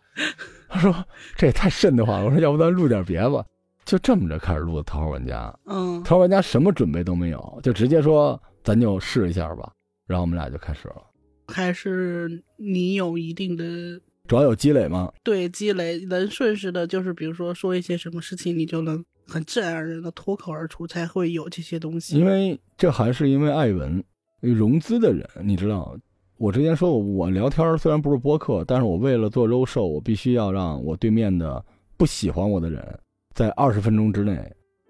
[0.69, 0.93] 他说
[1.37, 2.27] 这也太瘆得慌了。
[2.27, 3.47] 我说要不咱录点别的。
[3.85, 5.55] 就这么着开始录的《桃花玩家》。
[5.71, 9.71] 嗯《桃花玩家》什么准备都没有，就直接说咱就试一下吧。
[10.07, 11.03] 然后我们俩就开始了。
[11.49, 13.65] 还是你有一定的
[14.27, 15.13] 主要有积累吗？
[15.23, 22.17] 对积累，能顺势的，就是比如说说一些什么事情，你就能很自然而然的脱口而出，才会有这些东西。
[22.17, 24.03] 因为这还是因为艾文
[24.41, 25.97] 融资的人，你知道，
[26.37, 31.65] 我之前说过，我聊天虽然不是播客，但是我为了做肉售，我必须要让我对面的
[31.97, 32.99] 不喜欢我的人，
[33.35, 34.39] 在二十分钟之内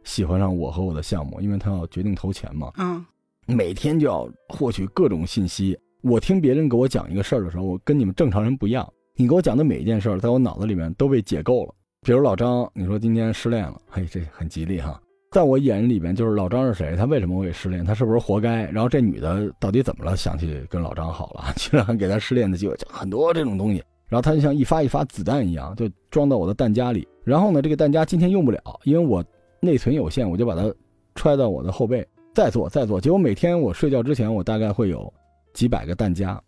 [0.04, 2.72] 喜欢上我和我的项目，因为他要决定投钱嘛。
[2.78, 3.04] 嗯
[3.46, 5.78] 每天就要获取各种信息。
[6.00, 8.90] 我听别人给我讲一个事儿的时候，我跟你们正常人不一样。
[9.16, 11.74] 你给我讲的每一件事儿，在我脑子里面都被解构了。
[12.04, 15.00] 比如老张，你说今天失恋了，嘿，这很吉利哈。
[15.30, 18.70] 在我眼里边，就是老张是谁，他为什么会失恋，他是不是活该？
[18.70, 23.82] 然后这女的到底怎么了，想去跟老张好了，居然还给他失恋的机会，就很多这种东西。
[24.06, 27.08] 然后他就像一发一发子弹一样，就装到我的弹夹里。
[27.24, 29.24] 然后呢，这个弹夹今天用不了，因为我
[29.60, 30.70] 内存有限，我就把它
[31.14, 32.06] 揣到我的后背。
[32.34, 35.10] 再做再做，结果每天我睡觉之前，我大概会有
[35.54, 36.38] 几百个弹夹，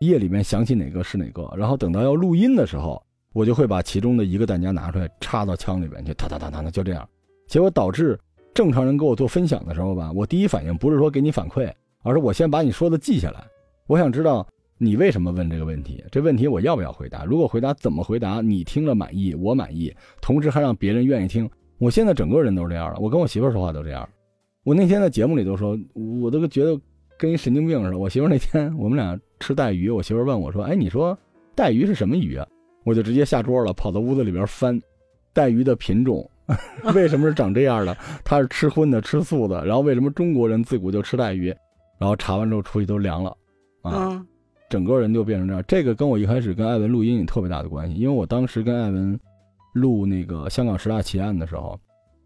[0.00, 3.00] 夜里面想起哪个是哪个，然后等到要录音的时候，
[3.34, 7.06] 我就会把其中的一个弹夹拿出来插到枪里边去，哒哒哒哒哒，就这样。
[7.46, 8.18] 结果导致
[8.54, 11.70] 正常人给我做分享的时候吧，我第一反应不是说给你反馈，
[12.02, 13.44] 而是我先把你说的记下来，
[13.88, 14.46] 我想知道
[14.78, 17.24] 你为什么问这个问题，这问题我要不要回答？
[17.24, 21.50] 如果回答怎么回答，你听了满意，我满意，同时还让别人愿意听。
[21.78, 24.08] 我现在整个人都是这样的，我跟我媳妇说话都这样。
[24.62, 25.76] 我那天在节目里都说，
[26.22, 26.80] 我都觉得
[27.18, 27.98] 跟一神经病似的。
[27.98, 31.18] 我媳妇那天我们俩吃带鱼，我媳妇问我说：“哎，你说
[31.54, 32.46] 带鱼是什么鱼啊？”
[32.84, 34.80] 我就直接下桌了，跑到屋子里边翻
[35.32, 36.28] 带鱼的品种，
[36.94, 37.96] 为什么是长这样的？
[38.24, 39.64] 它是吃荤的，吃素的。
[39.64, 41.48] 然后为什么中国人自古就吃带鱼？
[41.98, 43.30] 然后查完之后出去都凉了，
[43.82, 44.26] 啊，嗯
[44.68, 45.62] 整个人就变成这样。
[45.68, 49.18] 这个跟我一开始跟艾文录音有特别大的关系，因为我当时跟艾文
[49.72, 51.78] 录那个香港十大奇案的时候。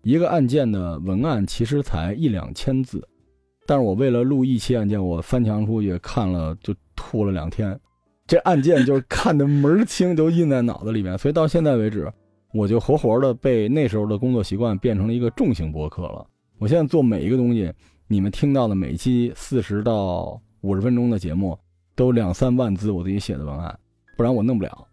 [0.02, 3.06] 一个案件的文案其实才一两千字，
[3.66, 7.78] 但是我为了录一期案件，我翻墙出去看了就吐了两天，
[8.28, 11.18] 这案件就是看得门儿清，都印在脑子里面。
[11.18, 12.12] 所以到现在为止，
[12.52, 16.24] 我就活活的被那时候的工作习惯变成了一个重型博客了。
[16.58, 17.72] 我现在做每一个东西，
[18.06, 21.58] 你们听到的每期四十到五十分钟的节目，
[21.96, 23.76] 都两三万字我自己写的文案，
[24.16, 24.86] 不然我弄不了。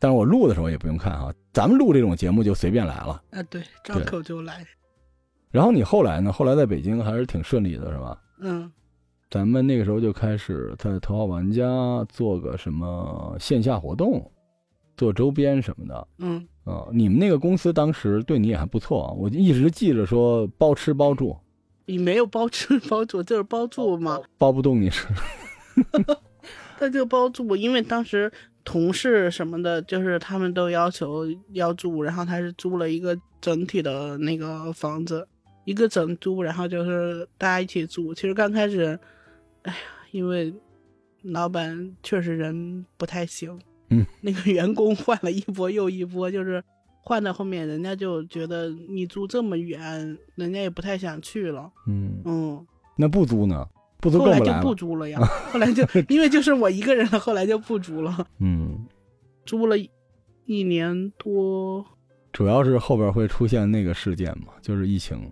[0.00, 3.22] 但是我录的时候也不用看啊，咱们录这种节目就随便来了。
[3.30, 4.66] 啊，对，张口就来。
[5.50, 6.32] 然后你后来呢？
[6.32, 8.20] 后来在北京还是挺顺利的，是吧？
[8.40, 8.70] 嗯，
[9.30, 14.28] 咱们那个时候就开始在头号玩家做个什么线下活动，
[14.96, 16.08] 做周边什么的。
[16.18, 21.36] 嗯，啊、你们那个公司当时对你也还不错啊，我就一直记着说包吃包住，
[21.86, 24.20] 你没有包吃包住，就是包住嘛。
[24.36, 25.06] 包不动你吃。
[26.78, 28.32] 他就包住，因为当时
[28.64, 35.28] 同事什么的，就是他们都要求要住，然后他是租了一个整体的那个房子，
[35.66, 38.12] 一个整租，然后就是大家一起住。
[38.12, 38.98] 其实刚开始，
[39.62, 39.78] 哎呀，
[40.12, 40.52] 因为
[41.22, 43.58] 老板确实人不太行，
[43.90, 46.62] 嗯，那个员工换了一波又一波，就是
[47.02, 52.66] 换到后面，人家就觉得你租这么远，人家也不太想去了，嗯，嗯。
[52.96, 53.66] 那不租呢？
[54.00, 54.74] 不租后来就不。
[54.74, 55.20] 租了呀，
[55.52, 58.86] 后来就 因为就是我一个人了，后来就不租了，嗯，
[59.44, 59.76] 租了
[60.46, 61.84] 一年多，
[62.32, 65.30] 主要是后边会出现那个事件嘛，就是疫情。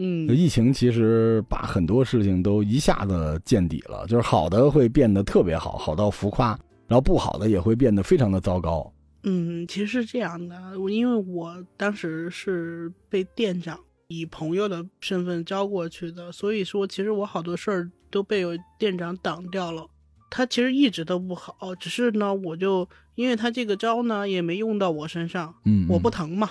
[0.00, 8.92] 嗯，疫情其实把很多事情都一下子见底了，就是好的会变得特别好，好到浮夸，然后不好的也会变得非常的糟糕。
[9.24, 19.84] 嗯，其实是这样的，我因为我当时是被店长以朋友的身份招过去的，所以说其实我好多事儿都被我店长挡掉了。
[20.30, 26.50] 他其实一直都不好，只是呢，我就因为他这个招呢也没用到我身上，嗯，我不嗯疼嘛。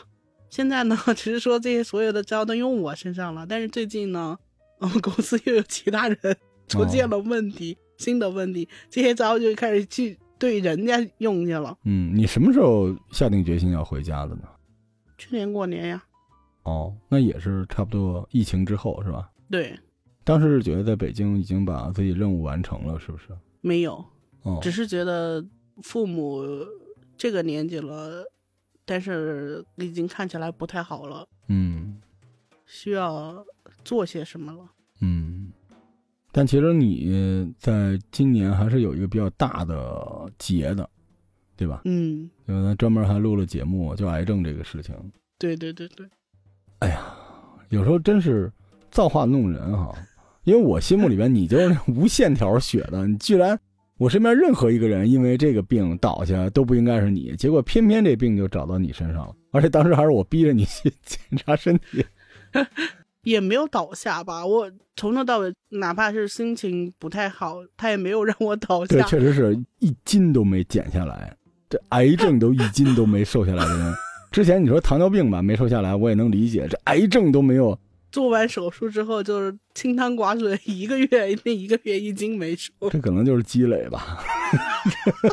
[0.49, 4.37] 现在呢， 只是说这些所有的招都用我身上了，但是最近呢，
[4.79, 6.17] 我们公司又有其他人
[6.67, 11.77] 出现了问题，新的问题，这些招就开始去对人家用去了。
[11.83, 14.43] 嗯，你什么时候下定决心要回家的呢？
[15.17, 16.03] 去年过年呀，
[16.63, 19.29] 哦，那也是差不多疫情之后是吧？
[19.49, 19.77] 对，
[20.23, 23.29] 当时是觉得在北京已经把自己任务完成了，是不是？
[23.61, 24.05] 没有，
[24.43, 25.43] 哦，只是觉得
[25.81, 26.43] 父母
[27.17, 28.23] 这个年纪了，
[28.87, 32.01] 但是已经看起来不太好了，嗯
[32.65, 33.45] 需要
[33.83, 34.59] 做些什么了。
[35.01, 35.51] 嗯。
[36.31, 40.87] 但其实你在今年还是有一个比较大的结的，
[41.55, 41.81] 对吧？
[41.85, 44.95] 嗯，因为咱专门还录了节目，就癌症这个事情。
[45.39, 46.07] 对对对对，
[46.79, 47.13] 哎呀
[47.69, 48.51] 有时候真是
[48.91, 49.93] 造化弄人哈，
[50.43, 53.59] 因为我心目里边你就是那无线条血的，你居然
[53.97, 62.05] 我身边任何一个人因为这个病倒下都不应该是你，结果偏偏这病就找到你身上了，而且当时还是我逼着你去 检查身体。
[63.23, 68.95] 也没有倒下吧，我从头到尾，哪怕是心情不太好，他也没有让我倒下。
[68.95, 71.35] 对，确实是一斤都没减下来，
[71.69, 73.93] 这癌症都一斤都没瘦下来的人。
[74.31, 76.67] 之前你说糖尿病吧，没瘦下来，我也能理解。
[76.69, 77.77] 这癌症都没有。
[78.17, 82.71] 做完手术之后就是清汤寡水，一个月那一个月一斤没瘦。
[82.89, 84.17] 这可能就是积累吧。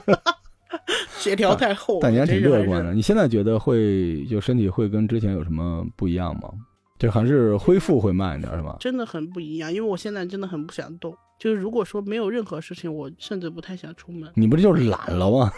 [1.17, 1.99] 血条太厚。
[2.03, 2.93] 但你还挺乐观的。
[2.93, 6.51] 你现在觉得会就身体会跟之前有什么不一样吗？
[6.99, 8.77] 这还是恢复会慢一点，是吧？
[8.79, 11.17] 真的很不一样，因为我现在真的很不想动。
[11.39, 14.31] 就是如果说没有任何事情，我甚至不太想出门。
[14.35, 15.51] 你不就是懒了吗？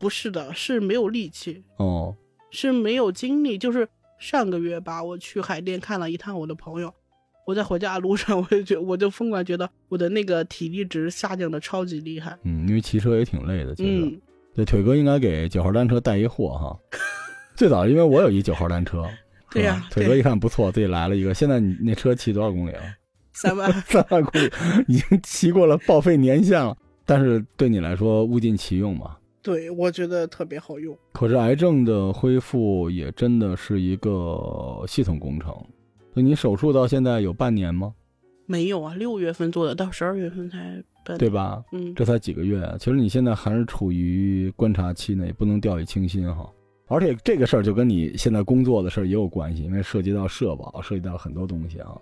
[0.00, 2.16] 不是的，是没有力气哦，
[2.50, 3.56] 是没有精力。
[3.56, 3.88] 就是
[4.18, 6.92] 上个月吧，我去海淀看了一趟我的朋友，
[7.46, 12.36] 我在回家的路上， 我就觉我就疯狂觉得我的那个体力值下降的超级厉害。
[12.44, 14.04] 嗯，因为骑车也挺累的，其实。
[14.04, 14.20] 嗯。
[14.54, 16.76] 对，腿哥应该给九号单车带一货哈。
[17.54, 19.04] 最早因为我有一九号单车。
[19.50, 21.32] 对呀，腿哥一看不错，自己来了一个。
[21.32, 22.80] 现在你那车骑多少公里了？
[23.32, 24.50] 三万， 三万公里，
[24.88, 26.76] 已经骑过了报废年限了。
[27.06, 29.16] 但是对你来说物尽其用嘛？
[29.48, 30.94] 对，我觉得特别好用。
[31.14, 35.56] 可是癌症的恢复也真的是一个系统工程。
[36.12, 37.94] 那你手术到现在有半年吗？
[38.44, 41.64] 没有啊，六月份做的，到十二月份才办，对吧？
[41.72, 42.62] 嗯，这才几个月。
[42.78, 46.46] 其实你现在还是处于观察期内，不能掉以轻心哈。
[46.88, 51.96] 而且这个事儿就跟你现在工作的事儿也有关系，因为涉及到社保，涉及到很多东西啊。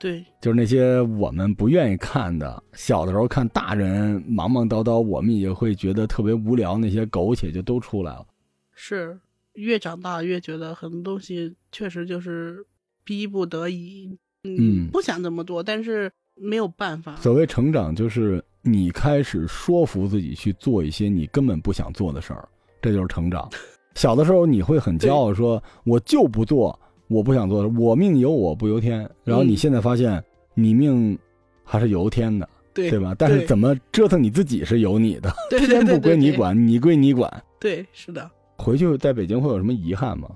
[0.00, 8.26] 对，就是那些我们不愿意看的，小的时候看大人忙忙叨叨，我们也会觉得特别无聊，那些苟且就都出来了。
[8.74, 9.20] 是，
[9.52, 12.64] 越长大越觉得很多东西确实就是
[13.04, 17.14] 逼不得已，嗯，不想这么做，但是没有办法。
[17.16, 22.48] 所谓成长，就是你开始说服自己去做一些你根本不想做的事儿，
[22.80, 23.46] 这就是成长。
[23.96, 26.80] 小的时候你会很骄傲，说我就不做
[27.10, 29.08] 我不想做的，我命由我不由天。
[29.24, 30.22] 然后你现在发现
[30.54, 31.18] 你命
[31.64, 33.14] 还是由天的，对对吧？
[33.18, 37.28] 但是怎么折腾你自己是由你的，天 不归你管，你归你管。
[37.58, 38.30] 对，是的。
[38.56, 40.30] 回去在北京会有什么遗憾吗？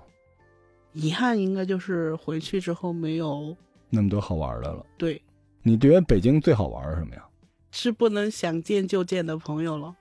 [0.94, 3.56] 遗憾应该就是回去之后没有
[3.88, 4.84] 那么多好玩的了。
[4.98, 5.20] 对，
[5.62, 7.24] 你觉得北京最好玩是什么呀？
[7.70, 9.94] 是不能想见就见的朋友了。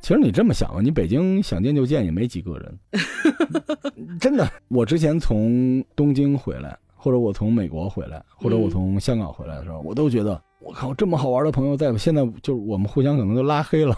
[0.00, 2.78] 其实你这么想啊，你北京想见就见也没几个人，
[4.18, 4.48] 真的。
[4.68, 13.94] 我之前从东京回来，或者我从美国回来，或者我从香港回来的时候，我都觉得我靠，这么好玩的朋友在，现在就是我们互相可能都拉黑了。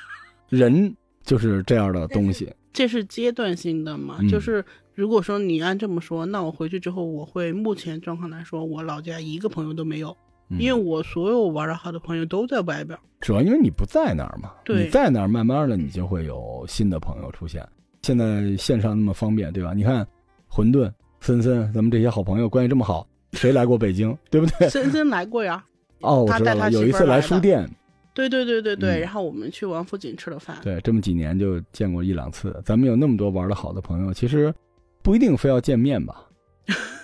[0.50, 4.18] 人就是这样的东西，这是阶段性的嘛？
[4.28, 10.14] 就是如果说你按这么说，那我回去之后，我会目前状况来说，我老家一个朋友都没有。
[10.50, 14.52] 因为我所有玩的好的朋友都在外边，主要因为你不在那儿嘛。
[14.64, 17.66] 对，你在那儿，慢慢的你就会有新的朋友出现。
[18.02, 19.72] 现在线上那么方便，对吧？
[19.74, 20.06] 你看，
[20.46, 24.68] 混沌、森森，咱们这些好朋友关系这么好，谁来过北京，对不对？
[24.70, 25.64] 森森来过呀。
[26.00, 27.68] 哦，我知道了，有一次来书店。
[28.12, 30.56] 对对对对对，然后我们去王府井吃了饭。
[30.62, 32.62] 对，这么几年就见过一两次。
[32.64, 34.54] 咱们有那么多玩的好的朋友，其实
[35.02, 36.24] 不一定非要见面吧。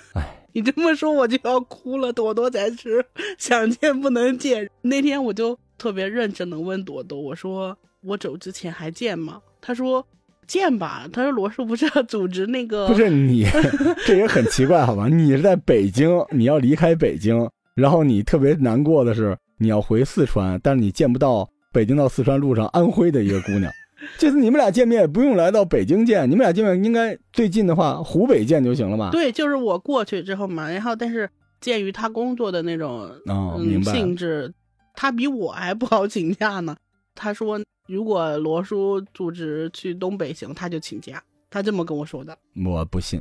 [0.53, 3.05] 你这么说我就要哭了，朵朵才是
[3.39, 4.69] 想见不能见。
[4.83, 9.41] 那天我就特别认真的问朵朵，我说我走之前还见吗？
[9.61, 10.07] 他说
[10.47, 11.09] 见吧。
[11.13, 12.89] 他说罗叔不是要组织那个？
[12.89, 13.47] 不是你，
[14.07, 15.07] 这也很奇怪好吧？
[15.09, 23.71] 你是在北京，你要离开北京，然后你特别难过的是你要回四川，但是你见不到北京到四川路上安徽的一个姑娘。
[24.19, 29.11] 这次你们俩见面不用来到北京见，你们俩见面应该最近的话湖北见就行了吧。
[29.13, 31.29] 对，就是我过去之后嘛，然后但是
[31.61, 34.53] 鉴于他工作的那种嗯性质，
[34.95, 36.77] 他比我还不好请假呢。
[37.15, 42.37] 他说如果罗叔组织去东北行，他就请假，他这么跟我说的。
[42.65, 43.21] 我不信，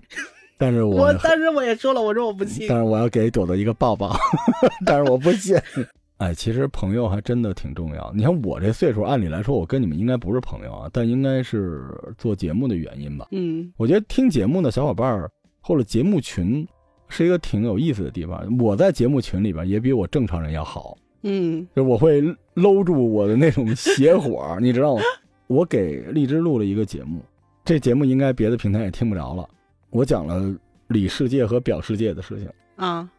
[0.58, 2.68] 但是我但是我也说了，我说我不信。
[2.70, 4.16] 但是我要给朵朵一个抱抱，
[4.86, 5.60] 但是我不信。
[6.20, 8.12] 哎，其实朋友还真的挺重要。
[8.14, 11.82] 你看我这岁数，按理来说我跟你们应该不是朋友啊，但应该是
[12.18, 13.26] 做节目的原因吧。
[13.32, 16.68] 嗯，我觉得听节目的小伙伴儿或者节目群
[17.08, 18.46] 是一个挺有意思的地方。
[18.60, 20.98] 我在节目群里边也比我正常人要好。
[21.24, 22.22] 嗯，就我会
[22.54, 25.02] 搂住我的那种邪火，你知道吗？
[25.48, 27.24] 我给荔枝录了一个节目，
[27.64, 29.48] 这节目应该别的平台也听不着了。
[29.90, 30.54] 我讲了
[30.88, 33.10] 里世界和表世界的事情啊，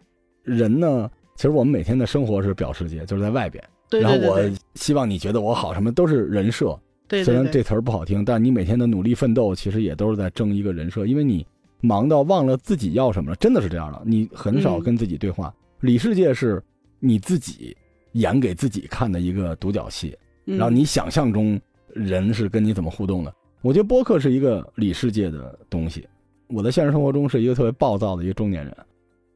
[0.42, 1.10] 人呢？
[1.40, 3.64] 其实我们每天的生活是表世界，就是在外边。
[3.88, 4.38] 对然后我
[4.74, 6.78] 希望你觉得我好，什么都是人设。
[7.08, 7.24] 对。
[7.24, 11.06] 虽然这词儿不好听，但你每天的努力奋斗，其实也都是在争一个人设。
[11.06, 11.46] 因为你
[11.80, 14.02] 忙到忘了自己要什么了，真的是这样的。
[14.04, 15.50] 你很少跟自己对话。
[15.80, 16.62] 里世界是
[16.98, 17.74] 你自己
[18.12, 20.14] 演给自己看的一个独角戏。
[20.44, 21.58] 嗯然后你想象中
[21.94, 23.34] 人是跟你怎么互动的。
[23.62, 26.06] 我觉得播客是一个里世界的东西。
[26.48, 28.76] 我在现实生活中是一个特别暴躁的一个中年人，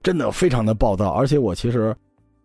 [0.05, 1.97] 真的非常的暴躁，而且我其实，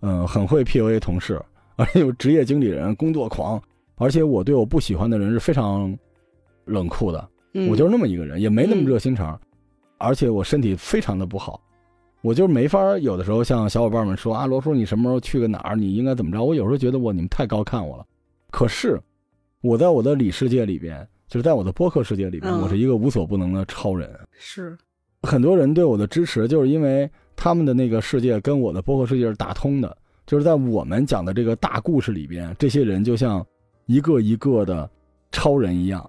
[0.02, 1.40] 嗯、很会 PUA 同事，
[1.76, 3.62] 而且有职业经理人、工作狂，
[3.98, 5.96] 而且我对我不喜欢的人是非常
[6.66, 7.30] 冷酷的。
[7.54, 9.40] 嗯我就是那么一个人，也没那么嗯热心肠，
[9.98, 11.60] 而且我身体非常的不好，
[12.22, 16.44] 我就是没法有的时候像小伙伴们说啊，罗叔你什么时候去个哪儿，你应该怎么着？
[16.44, 18.06] 我有时候觉得我你们太高看我了，
[18.52, 18.98] 可是
[19.62, 24.10] 我在我的里世界里边，就是在我的播客世界里边，嗯我是一个无所不能的超人。
[24.32, 24.78] 是，
[25.24, 27.10] 很多人对我的支持，就是因为
[27.42, 29.96] 他们的那个世界跟我的播客世界是打通的，
[30.28, 33.44] 就是在我们讲的这个大故事里边，这些人就像
[33.86, 34.90] 一个一个的
[35.32, 36.08] 超人一样。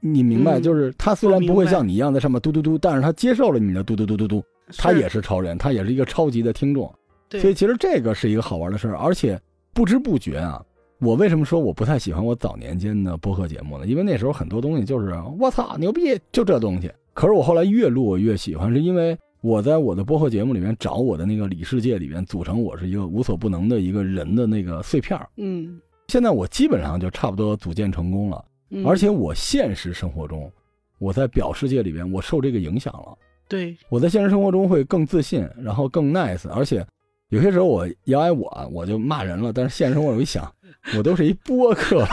[0.00, 4.42] 你明白，嗯就是他虽然不会像你一样在上面嘟嘟嘟，但是他接受了你的嘟嘟嘟嘟嘟，
[4.78, 6.90] 他也是是超人，他也是一个超级的听众。
[7.32, 9.38] 所以其实这个是一个好玩的事儿，而且
[9.74, 10.64] 不知不觉啊，
[11.00, 13.86] 我为什么说我不太喜欢我早年间的播客节目呢？
[13.86, 16.90] 因为那时候很多东西就是我操牛逼，就这东西。
[17.12, 25.26] 可是我后来越录我越喜欢，是因为我在我的播客节目里面找我的那个里世界里面组成我是一个无所不能的一个人的那个碎片儿。
[25.36, 30.50] 嗯，现在我基本上就差不多组建成功了，嗯而且我现实生活中，
[30.98, 33.16] 我在表世界里边我受这个影响了。
[33.48, 36.86] 对，我在现实生活中会更自信，然后更 nice，而且
[37.30, 40.52] 有些时候我要挨我我就骂人了，但是现实生活我一想，
[40.98, 42.06] 我都是一播客，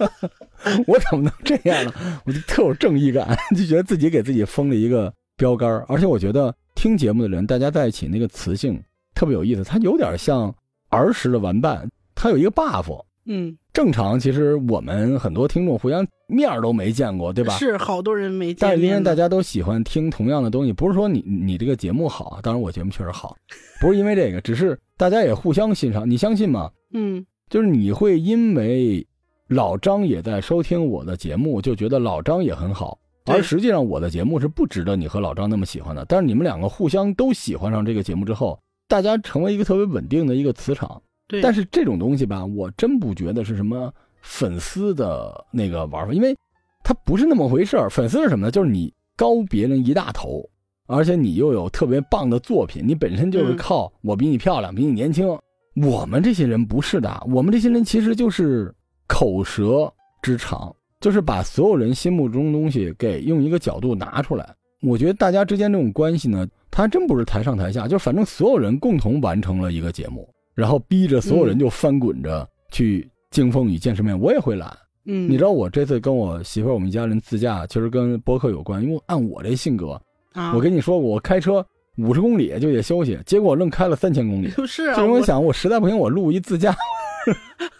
[0.86, 1.92] 我怎么能这样呢？
[2.26, 8.78] 我就特有正义感，就觉得自己给自己封了一个标杆儿，而且我觉得听节目的人，大家在一起那个磁性
[9.14, 10.54] 特别有意思，它有点像
[10.90, 13.02] 儿时的玩伴，它有一个 buff。
[13.24, 17.54] 嗯，正常，其实我们很多听众互相面儿都没见过，对吧？
[17.54, 23.34] 是好多人没见但是因为大家都喜欢听同样的东西，不是说你你这个节目好，当然我节目确实好，
[23.80, 26.08] 不是因为这个，只是大家也互相欣赏。
[26.08, 26.70] 你相信吗？
[26.92, 29.06] 嗯，就是你会因为
[29.48, 36.04] 老张也在收听我的节目，就觉得老张也很好，对而实际上我的节目是不值得你和老张那么喜欢的。
[36.06, 38.58] 但是你们两个互相都喜欢上这个节目之后，
[38.88, 41.00] 大家成为一个特别稳定的一个磁场。
[41.28, 46.36] 对，但是这种东西吧，我真不觉得是什么粉丝的那个玩法，因为
[46.82, 47.88] 它不是那么回事儿。
[47.88, 48.50] 粉丝是什么呢？
[48.50, 50.42] 就是你高别人一大头，
[50.86, 55.28] 而且你又有特别棒的作品，你本身就是嗯靠我比你漂亮，比你年轻。
[55.76, 58.74] 我们这些人不是的，我们这些人其实就是
[59.06, 64.54] 口舌之长，就是把所有人心目中东西给用一个角度拿出来。
[64.82, 70.28] 我觉得大家之间这种关系呢，它还真不是台上台下，就反正所有人共同完成了一个节目。
[70.54, 74.76] 然后逼着所有人就翻滚着去经风雨见世面，我也会懒。
[75.06, 80.00] 嗯，你知道我这次跟我媳妇儿我们一家人自驾，其实跟播客有关，因为按我这性格，
[80.32, 81.64] 啊，我跟你说，我开车
[81.96, 84.50] 五十公里就得休息，结果我愣开了三千公里。
[84.50, 86.76] 就 是啊，就想，我实在不行，我录一自驾。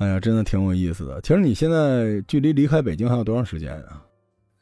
[0.00, 1.20] 哎呀，真的挺有意思的。
[1.20, 4.02] 其实你现在距离离开北京还有多长时间啊？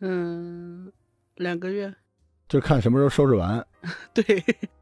[0.01, 0.93] 嗯，
[1.37, 1.95] 两个月，
[2.49, 3.65] 就看什么时候收拾完。
[4.13, 4.25] 对，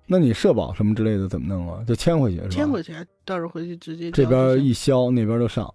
[0.07, 1.85] 那你社保什么之类的怎么弄啊？
[1.87, 2.49] 就迁回去是吧？
[2.49, 2.95] 迁回去，
[3.27, 5.73] 到时候回去直接这边一消，那边就上。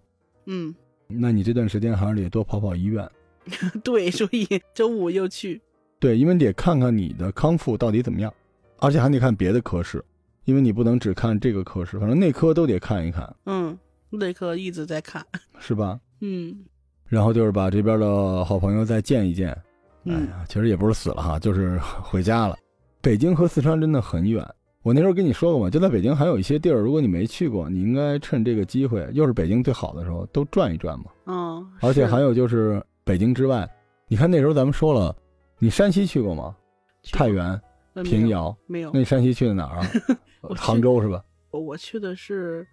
[0.48, 0.74] 嗯，
[1.08, 3.08] 那你这段时间还是得多跑跑医院。
[3.84, 5.62] 对，所以周五又去，
[6.00, 8.34] 对，因为你得看看你的康复到底怎么样，
[8.80, 10.04] 而且还得看别的科室，
[10.46, 13.78] 因为你不能只看这个科室，反正内科都得看一看，嗯，
[14.12, 15.26] 内科一直在看，
[15.60, 16.00] 是吧？
[16.22, 16.64] 嗯
[17.08, 19.50] 然后就是把这边的好朋友再见一见。
[19.52, 19.62] 哎
[20.06, 22.58] 嗯呀，其实也不是死了哈，就是 回家了。
[23.02, 24.46] 北京和四川真的很远。
[24.84, 31.06] 我那时候跟你说过嘛，就在北京还有一些地儿，如果你没去过，你应该趁这个机会，又是北京最好的时候，都转一转嘛。
[31.28, 33.70] 嗯，而且还有就是北京之外，
[34.08, 35.16] 你看那时候咱们说了，
[35.60, 36.56] 你山西去过吗？
[37.12, 37.60] 太原、
[38.04, 38.56] 平遥。
[38.68, 39.88] 没有那，你山西去的哪儿啊？
[40.58, 41.24] 杭州是吧？
[41.52, 42.66] 我去的是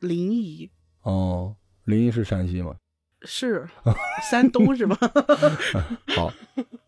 [0.00, 0.68] 临沂，
[1.04, 2.74] 哦，临沂是山西吗？
[3.22, 3.66] 是
[4.30, 4.98] 山东是吧？
[6.14, 6.30] 好，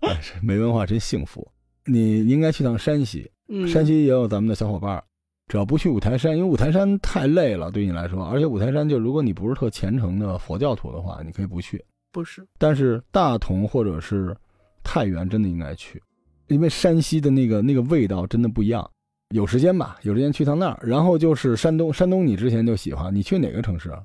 [0.00, 1.46] 哎，没文化真幸福。
[1.86, 5.04] 你应该去趟山西，嗯，山西也有咱们的小伙伴儿。
[5.48, 8.26] 只要不去五台山，因为五台山太累了，对你来说。
[8.26, 11.82] 而且五台山就如果你不是特虔诚的佛教徒的话，你可以不去。
[12.10, 14.36] 不是，但是大同或者是
[14.82, 16.02] 太原真的应该去，
[16.48, 18.90] 因为山西的那个那个味道真的不一样。
[19.34, 20.78] 有时间吧，有时间去趟那儿。
[20.82, 24.02] 然后就是山东，山东你之前就喜欢，你去哪个城市啊？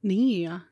[0.00, 0.66] 临沂啊。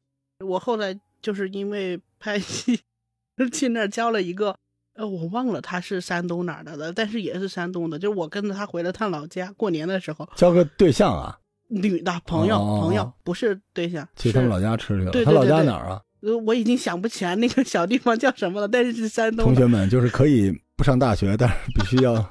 [0.45, 2.81] 我后来就是因为拍戏，
[3.53, 4.55] 去那儿交了一个，
[4.95, 11.39] 呃，我忘了他是山东哪儿的了，但是也是山东的，就我跟着他回了趟老家，过年的时候，交个对象啊？
[11.69, 15.11] 女的朋友，哦朋友不是对象，去他们老家吃去了。
[15.11, 16.03] 对对他老家哪儿啊？
[16.21, 19.47] 呃我已经想不起来那个小地方叫什么了，但是是山东。
[19.47, 22.31] 同学们，就是可以不上大学，但是必须要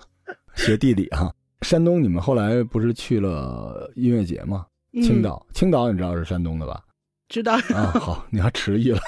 [0.56, 1.34] 学地理哈。
[1.66, 4.68] 山东，你们后来不是去了音乐节吗？
[4.94, 6.80] 嗯青岛，青岛你知道是山东的吧？
[7.28, 7.56] 知道。
[7.74, 9.00] 啊，好，你还迟疑了。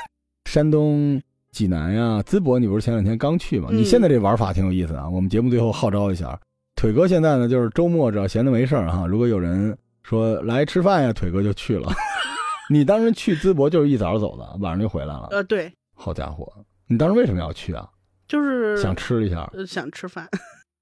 [0.45, 3.67] 山东济南呀、淄博，你不是前两天刚去吗？
[3.71, 5.07] 嗯你现在这玩法挺有意思啊。
[5.07, 6.37] 我们节目最后号召一下，
[6.75, 11.91] 腿哥现在呢，就是周末只要闲的没事儿哈，如果有人说来吃饭呀，腿哥就去了。
[12.71, 15.27] 你当时去淄博就是一早走的，晚上就回来了。
[15.29, 16.51] 呃，对，好家伙，
[16.87, 17.87] 你当时为什么要去啊？
[18.27, 19.47] 就是想吃一下。
[19.53, 20.27] 呃想吃饭。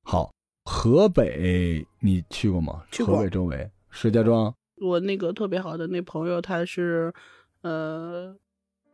[0.04, 0.32] 好，
[0.66, 2.82] 河北你去过吗？
[2.92, 3.18] 去过。
[3.18, 7.14] 河北周围，石家庄，我那个特别好的那朋友，他是，
[7.62, 8.36] 呃，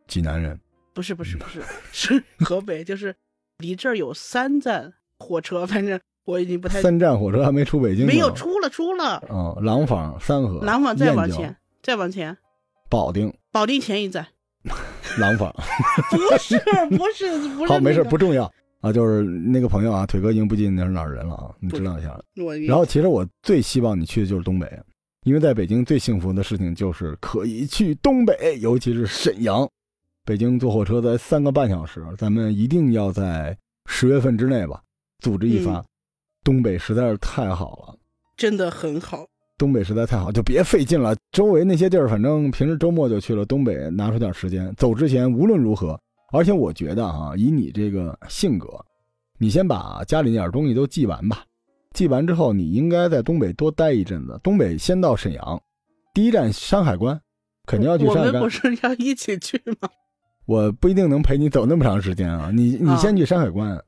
[0.06, 0.58] 济南人。
[0.94, 3.16] 不是不是不是， 是河北，就是
[3.56, 8.06] 离这儿有三站火车，反正我已经不太三站火车还没出北京。
[8.06, 12.36] 没有出了出了，嗯，廊坊、三河、廊坊再往前，再往前，
[12.90, 14.26] 保定、保定前一站，
[15.18, 15.50] 廊坊。
[16.10, 16.58] 不是
[16.90, 18.10] 不是不是、好，没事，那个。
[18.10, 18.52] 不重要
[18.82, 18.92] 啊。
[18.92, 22.20] 就是那个朋友啊，腿哥已经不记得那是哪儿人了啊，你知道一下。
[22.66, 24.70] 然后，其实我最希望你去的就是东北，
[25.24, 29.66] 因为在北京最幸福的事情就是可以去东北，尤其是沈阳。
[30.26, 33.56] 北京坐火车才三个半小时，咱们一定要在
[33.86, 34.82] 十月份之内吧，
[35.20, 35.78] 组织一发。
[35.78, 35.84] 嗯
[36.44, 37.96] 东北实在是太好了。
[38.36, 39.24] 真的很好，
[39.56, 41.14] 东北实在太好，就别费劲了。
[41.30, 43.44] 周围那些地儿，反正平时周末就去了。
[43.44, 45.96] 东北拿出点时间，走之前无论如何，
[46.32, 48.68] 而且我觉得啊、以你这个性格，
[49.38, 51.44] 你先把家里那点东西都寄完吧。
[51.92, 54.40] 寄完之后，你应该在东北多待一阵子。
[54.42, 55.62] 东北先到沈阳，
[56.14, 57.20] 第一站山海关，
[57.66, 58.48] 肯定要去山海关我们不。
[58.48, 59.88] 是要一起去吗？
[60.46, 62.50] 我不一定能陪你走那么长时间啊。
[62.50, 63.78] 你你啊先去山海关，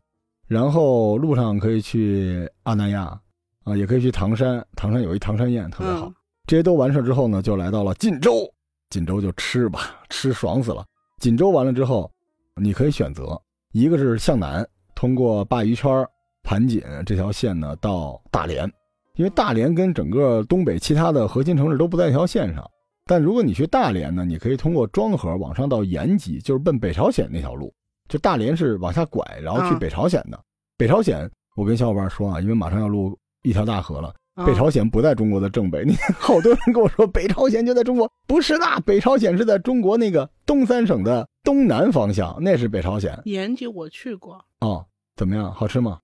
[0.47, 3.18] 然后路上可以去阿那亚
[3.64, 4.64] 啊，也可以去唐山。
[4.76, 6.07] 唐山有一唐山宴特别好。
[6.07, 6.14] 嗯
[6.47, 8.47] 这些都完事之后呢，就来到了锦州。
[8.90, 10.84] 锦州就吃吧，吃爽死了。
[11.18, 12.12] 锦州完了之后，
[12.61, 13.40] 你可以选择，
[13.72, 16.07] 一个是向南，通过鲅鱼圈、
[16.42, 18.70] 盘锦这条线呢到大连，
[19.16, 22.64] 因为大连跟整个东北其他的核心城市都不在一条线上。
[23.07, 27.74] 但如果你去大连呢，你可以通过庄河往上到延吉，就是奔北朝鲜那条路。
[28.09, 30.38] 就大连是往下拐，然后去啊北朝鲜的。
[30.76, 34.14] 北朝鲜，我跟小伙伴说啊，因为马上要录一条大河了。
[34.35, 44.85] 啊北朝鲜不在中国的正北，你好多人跟我说北朝鲜就在中国，不是的，北朝鲜是在中国那个东三省的东南方向，那是北朝鲜延吉我去过，哦。
[45.16, 45.53] 怎么样？
[45.55, 46.01] 好吃吗？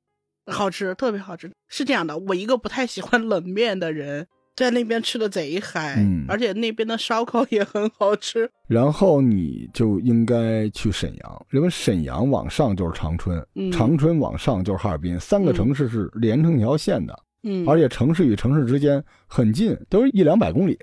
[0.47, 1.51] 好吃，特别好吃。
[1.67, 4.25] 是这样的，我一个不太喜欢冷面的人，
[4.55, 8.49] 在那边吃的贼嗨，嗯而且那边的烧烤也很好吃。
[8.69, 17.19] 然后你就应该去沈阳，因为沈阳往上就是长春，嗯长春往上就是哈尔滨，三个嗯城市是连成一条线的，嗯，
[17.67, 20.79] 而且城市与城市之间很近，都是一两百公里，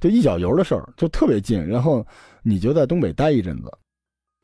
[0.00, 1.64] 就一脚油的事儿，就特别近。
[1.64, 2.04] 然后
[2.42, 3.72] 你就在东北待一阵子，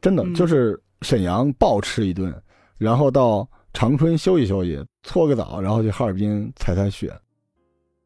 [0.01, 2.33] 真的嗯就是沈阳暴吃一顿，
[2.79, 7.13] 然后到长春休息休息，搓个澡，然后去哈尔滨踩踩雪，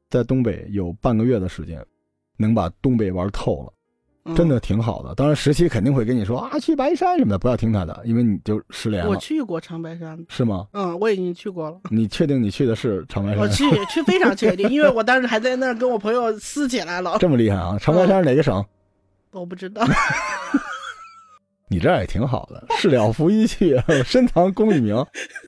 [0.08, 1.84] 在东北有半个月的时间，
[2.36, 3.72] 能把东北玩透了。
[4.26, 5.14] 嗯真的挺好的。
[5.14, 10.66] 当然，十七肯定会跟你说啊，去白山什么的，不要听他的，因为你就失联了我，去过长白山，是吗？
[10.72, 11.78] 嗯，我已经去过了。
[11.90, 13.48] 你确定你去的是长白山我？
[13.48, 17.16] 去去非常确定， 因为我当时还在那儿跟我朋友撕起来了。
[17.20, 17.78] 这么厉害啊！
[17.80, 18.64] 长白山是哪个省？
[19.32, 19.84] 我不知道，
[21.68, 24.94] 你这儿也挺好的，事了拂衣去， 深藏功与名。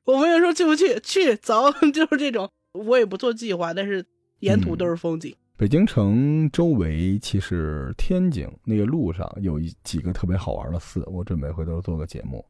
[0.05, 2.49] 我朋友说去不去，去走，就是这种。
[2.75, 4.05] 我也不做计划，但是
[4.41, 5.35] 沿途都是风景。
[5.59, 12.45] 北京城周围其实天津那个路上有一几个特别好玩的寺，我准备回头做个节目，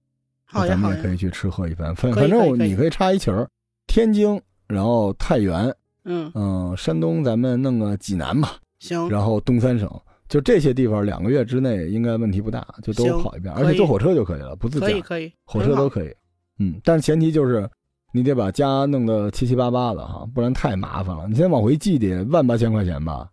[0.44, 1.96] 好咱们也可以，去吃喝一番。
[1.96, 3.48] 反反正你可以插一旗儿，
[3.86, 9.90] 天津，然后太原，嗯，嗯、山东咱们弄个济南吧，行，然后东三省，
[10.28, 14.86] 就这些地方，两个月之内应该问题不大，就都跑一遍，而且坐火车就可以了，不自驾。
[14.86, 16.14] 可，以可以，火车都可以。
[16.58, 17.66] 嗯，但是前提就是
[18.12, 21.26] 你得把家弄得七七八八的哈，不然太麻烦了。
[21.28, 23.28] 你现在往回寄得万八千块钱吧，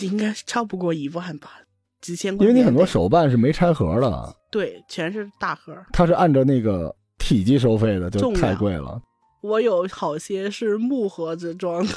[0.00, 1.50] 应该是超不过一万吧，
[2.00, 2.48] 几千块钱。
[2.48, 5.76] 因为你很多手办是没拆盒的，对，全是大盒。
[5.92, 9.00] 它是按照那个体积收费的，就太贵了。
[9.42, 11.92] 我有好些是木盒子装的，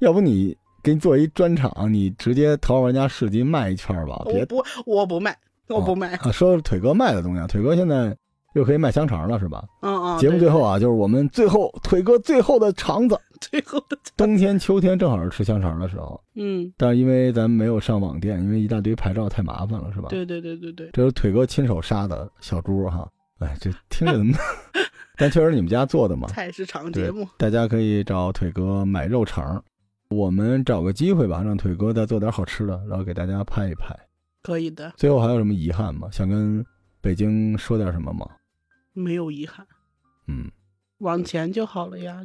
[0.00, 5.36] 要不你给你做一专场，你直接淘宝玩家市集卖一圈吧，别我不我不卖，
[5.68, 6.14] 我不卖。
[6.16, 6.30] 啊。
[6.30, 8.16] 说腿哥卖的东西啊，腿哥现在
[8.54, 9.64] 又可以卖香肠了，是吧？
[9.82, 20.08] 嗯嗯，节目最后啊，就是我们最后腿哥最后的肠子， 最后的冬天秋天正好是吃香肠的时候，嗯，但是因为咱们没有上网店，因为一大堆牌照太麻烦了，是吧？
[20.08, 24.34] 对对对对对，这是腿哥亲手杀的小猪哈，哎，这听着怎么？
[25.20, 29.62] 但确实你们家做的嘛，菜市场对节目，大家可以找腿哥买肉肠，
[30.10, 33.94] 我们找个机会吧，让腿哥再做点好吃的，然后给大家拍一拍。
[34.42, 36.08] 可以的，最后还有什么遗憾吗？
[36.12, 36.64] 想跟
[37.00, 38.26] 北京说点什么吗？
[38.98, 39.66] 没有遗憾，
[40.26, 40.50] 嗯，
[40.98, 42.20] 往前就好了呀。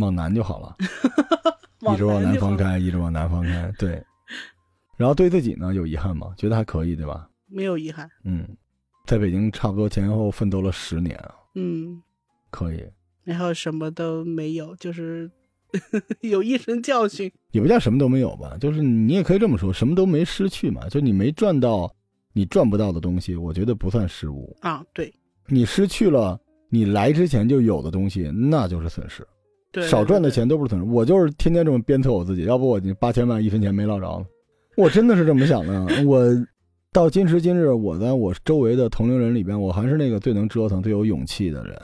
[0.00, 0.76] 往南就好了，
[1.92, 2.34] 一直往南。
[2.38, 3.72] 方开，一直往南方开。
[3.78, 4.02] 对，
[4.96, 6.34] 然后对自己呢有遗憾吗？
[6.36, 7.28] 觉得还可以，对吧？
[7.46, 8.10] 没有遗憾。
[8.24, 8.48] 嗯，
[9.06, 12.02] 在北京差不多前后奋斗了十年啊，嗯，
[12.50, 12.84] 可以，
[13.22, 15.30] 然后什么都没有，就是
[16.22, 17.30] 有一身教训。
[17.52, 21.94] 也不叫什么都没有吧，就是你也可以这么说，什么都没失去嘛，就你没赚到
[22.32, 24.56] 你赚不到的东西，我觉得不算失误。
[24.60, 25.14] 啊，对
[25.48, 26.38] 你失去了
[26.70, 29.26] 你来之前就有的东西，那就是损失。
[29.70, 30.86] 对，少赚的钱都不是损失。
[30.88, 34.24] 我就是天天这么鞭策我自己，要不我八千万一分钱没捞着了。
[34.76, 35.86] 我真的是这么想的。
[36.06, 36.24] 我
[36.92, 41.76] 到今时今日，我在我周围的同龄人里边，我还是那个最能折腾、最有勇气的人。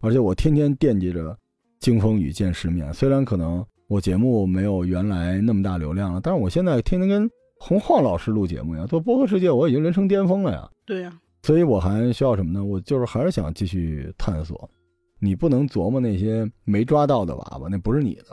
[0.00, 1.36] 而且我天天惦记着
[1.80, 2.92] 经风雨见世面。
[2.94, 7.28] 虽然可能我节目没有原来那么大流量了，但是我现在天天跟
[7.58, 10.68] 洪晃老师录节目呀，做播客世界，我已经人生巅峰了呀。
[10.86, 12.64] 对呀、所以我还需要什么呢？
[12.64, 14.68] 我就是还是想继续探索。
[15.20, 18.24] 你不能琢磨那些没抓到的娃娃，那不是你的，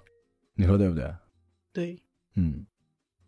[0.55, 1.11] 你说对不对？
[1.73, 1.97] 对，
[2.35, 2.65] 嗯，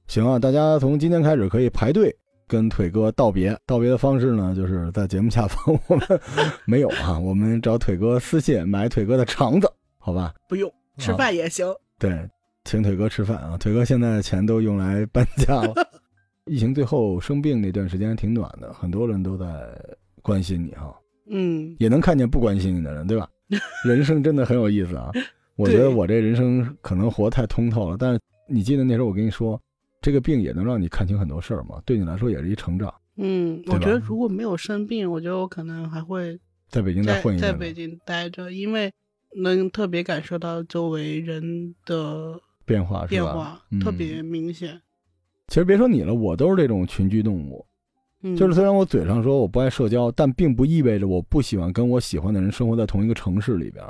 [0.07, 2.15] 行啊，大家从今天开始可以排队
[2.47, 3.57] 跟腿哥道别。
[3.65, 6.07] 道别的方式呢，就是在节目下方我们
[6.65, 9.67] 没有啊，我们找腿哥私信买腿哥的肠子，
[9.97, 10.36] 好吧？
[10.47, 11.65] 不用吃饭也行。
[11.97, 12.30] 对，
[12.63, 13.57] 请腿哥吃饭啊！
[13.57, 15.73] 腿哥现在的钱都用来搬家了。
[16.48, 19.45] 疫情最后生病那段时间挺短的，很多人都在
[20.22, 20.95] 关心你哈。
[21.30, 23.30] 嗯，也能看见不关心你的人，对吧？
[23.86, 25.12] 人生真的很有意思啊！
[25.56, 29.62] 我觉得我这人生可能活太通透了，但是你记得那时候我跟你说，
[30.02, 32.93] 这个病也能让你看清很多事儿嘛，对你来说也是一成长。
[33.18, 36.39] 嗯，我觉得如果没有生病，我觉得我可能还会
[36.70, 38.91] 在北京再在在混一阵子，北京待着，因为
[39.41, 43.06] 能特别感受到周围人的变化？
[43.06, 44.80] 变化，嗯特别明显。
[45.48, 47.66] 其实别说你了，我都是这种群居动物。
[48.24, 53.84] 嗯，就是虽然我嘴上说我不爱社交，但并不意味着我不喜欢跟我喜欢的人生活在同一个城市里边。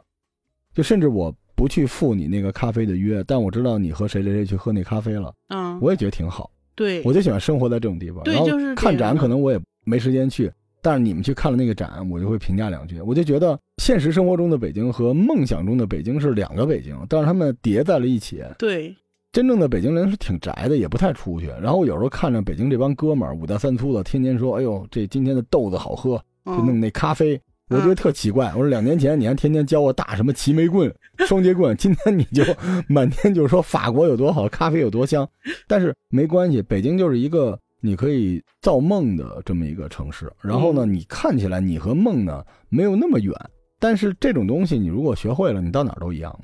[0.73, 6.51] 就甚至我不去赴你那个咖啡的约，但我知道你和谁谁谁去喝那咖啡了，嗯，我也觉得挺好。
[6.75, 8.21] 对，我就喜欢生活在这种地方。
[8.25, 10.51] 然后对就是看展可能我也没时间去，
[10.83, 13.01] 但是你们去看了那个展，我就会评价两句。
[13.01, 18.43] 我就觉得现实生活中的北京和梦想中的北京是两个北京，但是他们叠在了一起。
[18.59, 18.95] 对，
[19.37, 21.45] 真正的北京人是挺宅的，也不太出去。
[21.61, 28.47] 然后我有时候看着北京这帮哥们儿五大三粗的，天天说：“哎呦，这今天的豆子好喝，就弄嗯，那咖啡。”我觉得特奇怪。
[28.55, 32.43] 我说两年前你还天天教我打什么齐眉棍、双截棍，今天你就
[32.87, 35.29] 满天就说法国有多好，咖啡有多香。
[35.69, 40.33] 但是没关系，北京就是一个你可以造梦的这么一个城市。
[40.41, 43.31] 然后呢，嗯你看起来你和梦呢没有那么远，
[43.79, 46.35] 但是这种东西你如果学会了，你到哪儿都一样。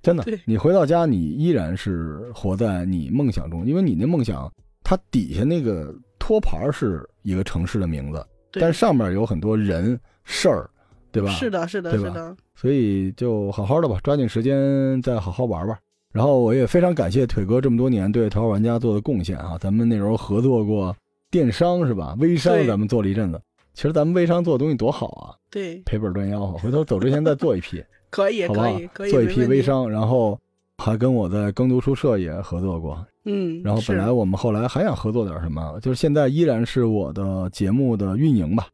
[0.00, 4.50] 真的，你回到家，你依然是活在你梦想中，因为你那梦想，
[4.82, 10.70] 它底下那个托盘是一个城市的名字，对但上面有很多人事儿，
[11.10, 11.30] 对吧？
[11.30, 15.78] 是的，是的，是的，所以就好好的吧，抓紧时间再好好玩玩。
[16.10, 19.58] 然后我也非常感谢腿哥这么多年对《头号玩家》做的贡献啊！
[19.60, 20.96] 咱们那时候合作过
[21.30, 22.16] 电商是吧？
[22.18, 23.40] 微商咱们做了一阵子，
[23.74, 26.56] 其实咱们微商做的东西多好啊，对，赔本赚吆喝。
[26.56, 29.06] 回头走之前再做一批，可以，好不好可以，可？
[29.06, 29.44] 以，做一批。
[29.46, 30.38] 微商，然后
[30.78, 33.04] 还跟我在耕读书社也合作过。
[33.24, 38.66] 嗯，然后本来我们后来还想合作点什么，就是现在依然是我的节目的运营吧，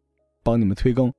[0.42, 1.12] 帮你们催更。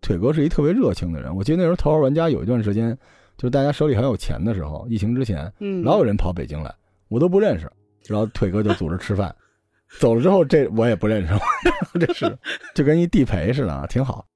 [0.00, 2.94] 腿哥是一特别热情的人，我记得那时候《头号玩家》有一段时间，
[3.38, 6.70] 就是大家手里还有钱的时候，疫情之前，嗯，老有人跑北京来，
[7.08, 7.70] 我都不认识，
[8.06, 9.34] 然后腿哥就组织吃饭，
[9.98, 11.32] 走了之后这我也不认识，
[11.98, 12.36] 这是
[12.74, 14.26] 就跟一地陪似的啊，挺好。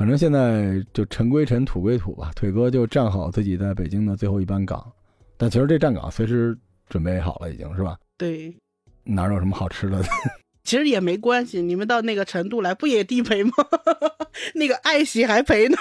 [0.00, 2.30] 反正现在就尘归尘，土归土吧。
[2.34, 4.90] 腿哥就站好自己在北京的最后一班岗，
[5.36, 6.56] 但其实这站岗随时
[6.88, 7.98] 准备好了，已经是吧？
[8.16, 8.56] 对，
[9.04, 10.02] 哪儿有什么好吃的？
[10.64, 13.52] 其实也没关系，你们到那个程度来，不也地陪吗？
[14.56, 15.76] 那个爱喜还陪呢，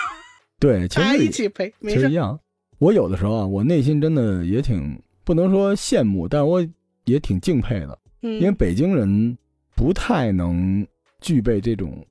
[0.59, 1.95] 对，其实一起陪，没事。
[1.95, 2.37] 其实一样。
[2.79, 6.61] 我有的时候啊，我内心真的也挺不能说羡慕，但是我
[7.05, 9.37] 也挺敬佩的，嗯，因为北京人
[9.77, 10.85] 不太能
[11.21, 12.05] 具备这种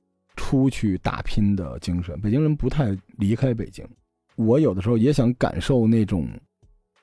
[0.49, 3.85] 出去打拼的精神，北京人不太离开北京。
[4.35, 6.27] 我有的时候也想感受那种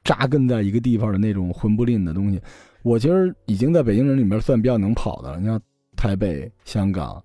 [0.03, 2.41] 扎根在一个地方的那种魂不吝的东西。
[2.83, 5.39] 我其实已经在北京人里面算比较能跑的了。
[5.39, 5.61] 你像
[5.95, 7.23] 台北、香港、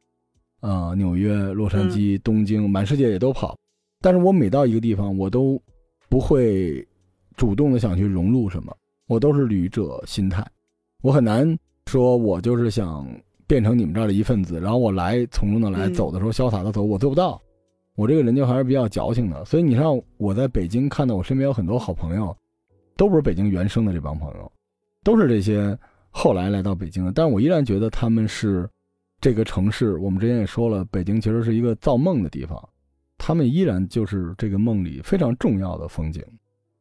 [0.60, 3.58] 啊、纽约、洛杉矶、东京，满世界也都跑。
[4.00, 5.60] 但是我每到一个地方，我都
[6.08, 6.88] 不会
[7.36, 8.72] 主动的想去融入什么，
[9.08, 10.46] 我都是旅者心态。
[11.02, 11.58] 我很难
[11.88, 13.08] 说，我就是想
[13.52, 17.42] 变成你们这儿的一份子，然后我来从容的来，嗯走的时候潇洒的走，我做不到。
[17.96, 22.34] 我这个人就还是比较矫情的，所以你让我在北京看到我身边有很多好朋友，
[22.96, 24.50] 都不是北京原生的这帮朋友，
[25.04, 25.78] 都是这些
[26.12, 28.70] 后来来到北京的，但是我依然觉得他们是
[29.20, 29.98] 这个城市。
[29.98, 32.58] 我们之前也说了，北京其实是一个造梦的地方，
[33.18, 36.24] 他们依然就是这个梦里非常重要的风景，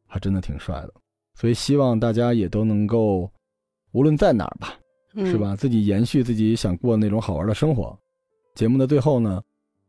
[0.07, 0.95] 还真的挺帅的。
[1.35, 3.29] 所以希望大家也都能够，
[3.91, 4.80] 无论在哪儿吧，嗯
[5.17, 5.37] 是？
[5.37, 5.57] 吧？
[5.57, 7.99] 自己延续自己想过那种好玩的生活。
[8.55, 9.41] 节目的最后呢，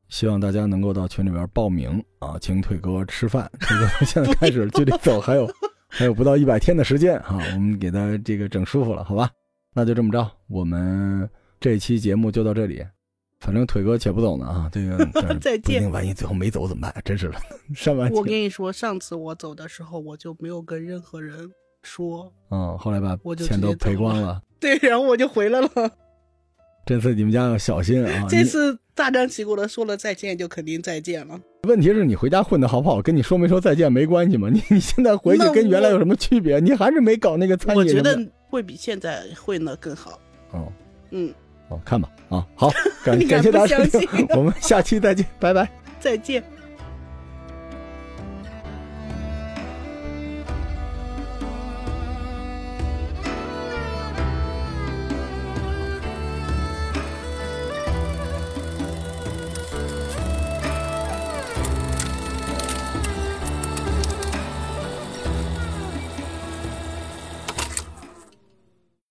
[0.10, 3.52] 希望大家能够到群里边报名啊，请腿哥吃饭。
[3.60, 5.50] 腿哥 现在开始距离走还有
[5.88, 9.30] 还有不到一百天的时间啊、我们给他这个整舒服了，好吧？
[9.74, 12.86] 那就这么着，我们这期节目就到这里。
[13.40, 15.04] 反正腿哥且不走呢啊，这个
[15.42, 17.02] 再见万一最后没走怎么办？
[17.04, 17.42] 真是的，
[17.74, 21.50] 上完我跟你说，上次我走的时候，我就没有跟任何人
[21.84, 24.42] 说，嗯，后来把钱都赔光了。
[24.60, 25.70] 对，然后我就回来了。
[26.86, 28.26] 这次你们家要小心啊！
[28.30, 31.40] 这次大张旗鼓的说了再见，就肯定再见了。
[31.64, 34.50] 问题是你回家混的好不好，跟你说没说再见没关系嘛。
[34.50, 36.60] 你你现在回去跟原来有什么区别？
[36.60, 38.02] 你还是没搞那个餐饮我觉。
[38.02, 38.20] 得
[38.50, 40.20] 会比现在混的更好。
[40.52, 40.72] 哦
[41.12, 41.32] 嗯，
[41.70, 42.72] 哦，看吧啊，好，
[43.06, 43.78] 感感谢大家
[44.36, 45.70] 我们下期再见，拜拜。
[46.00, 46.44] 再见。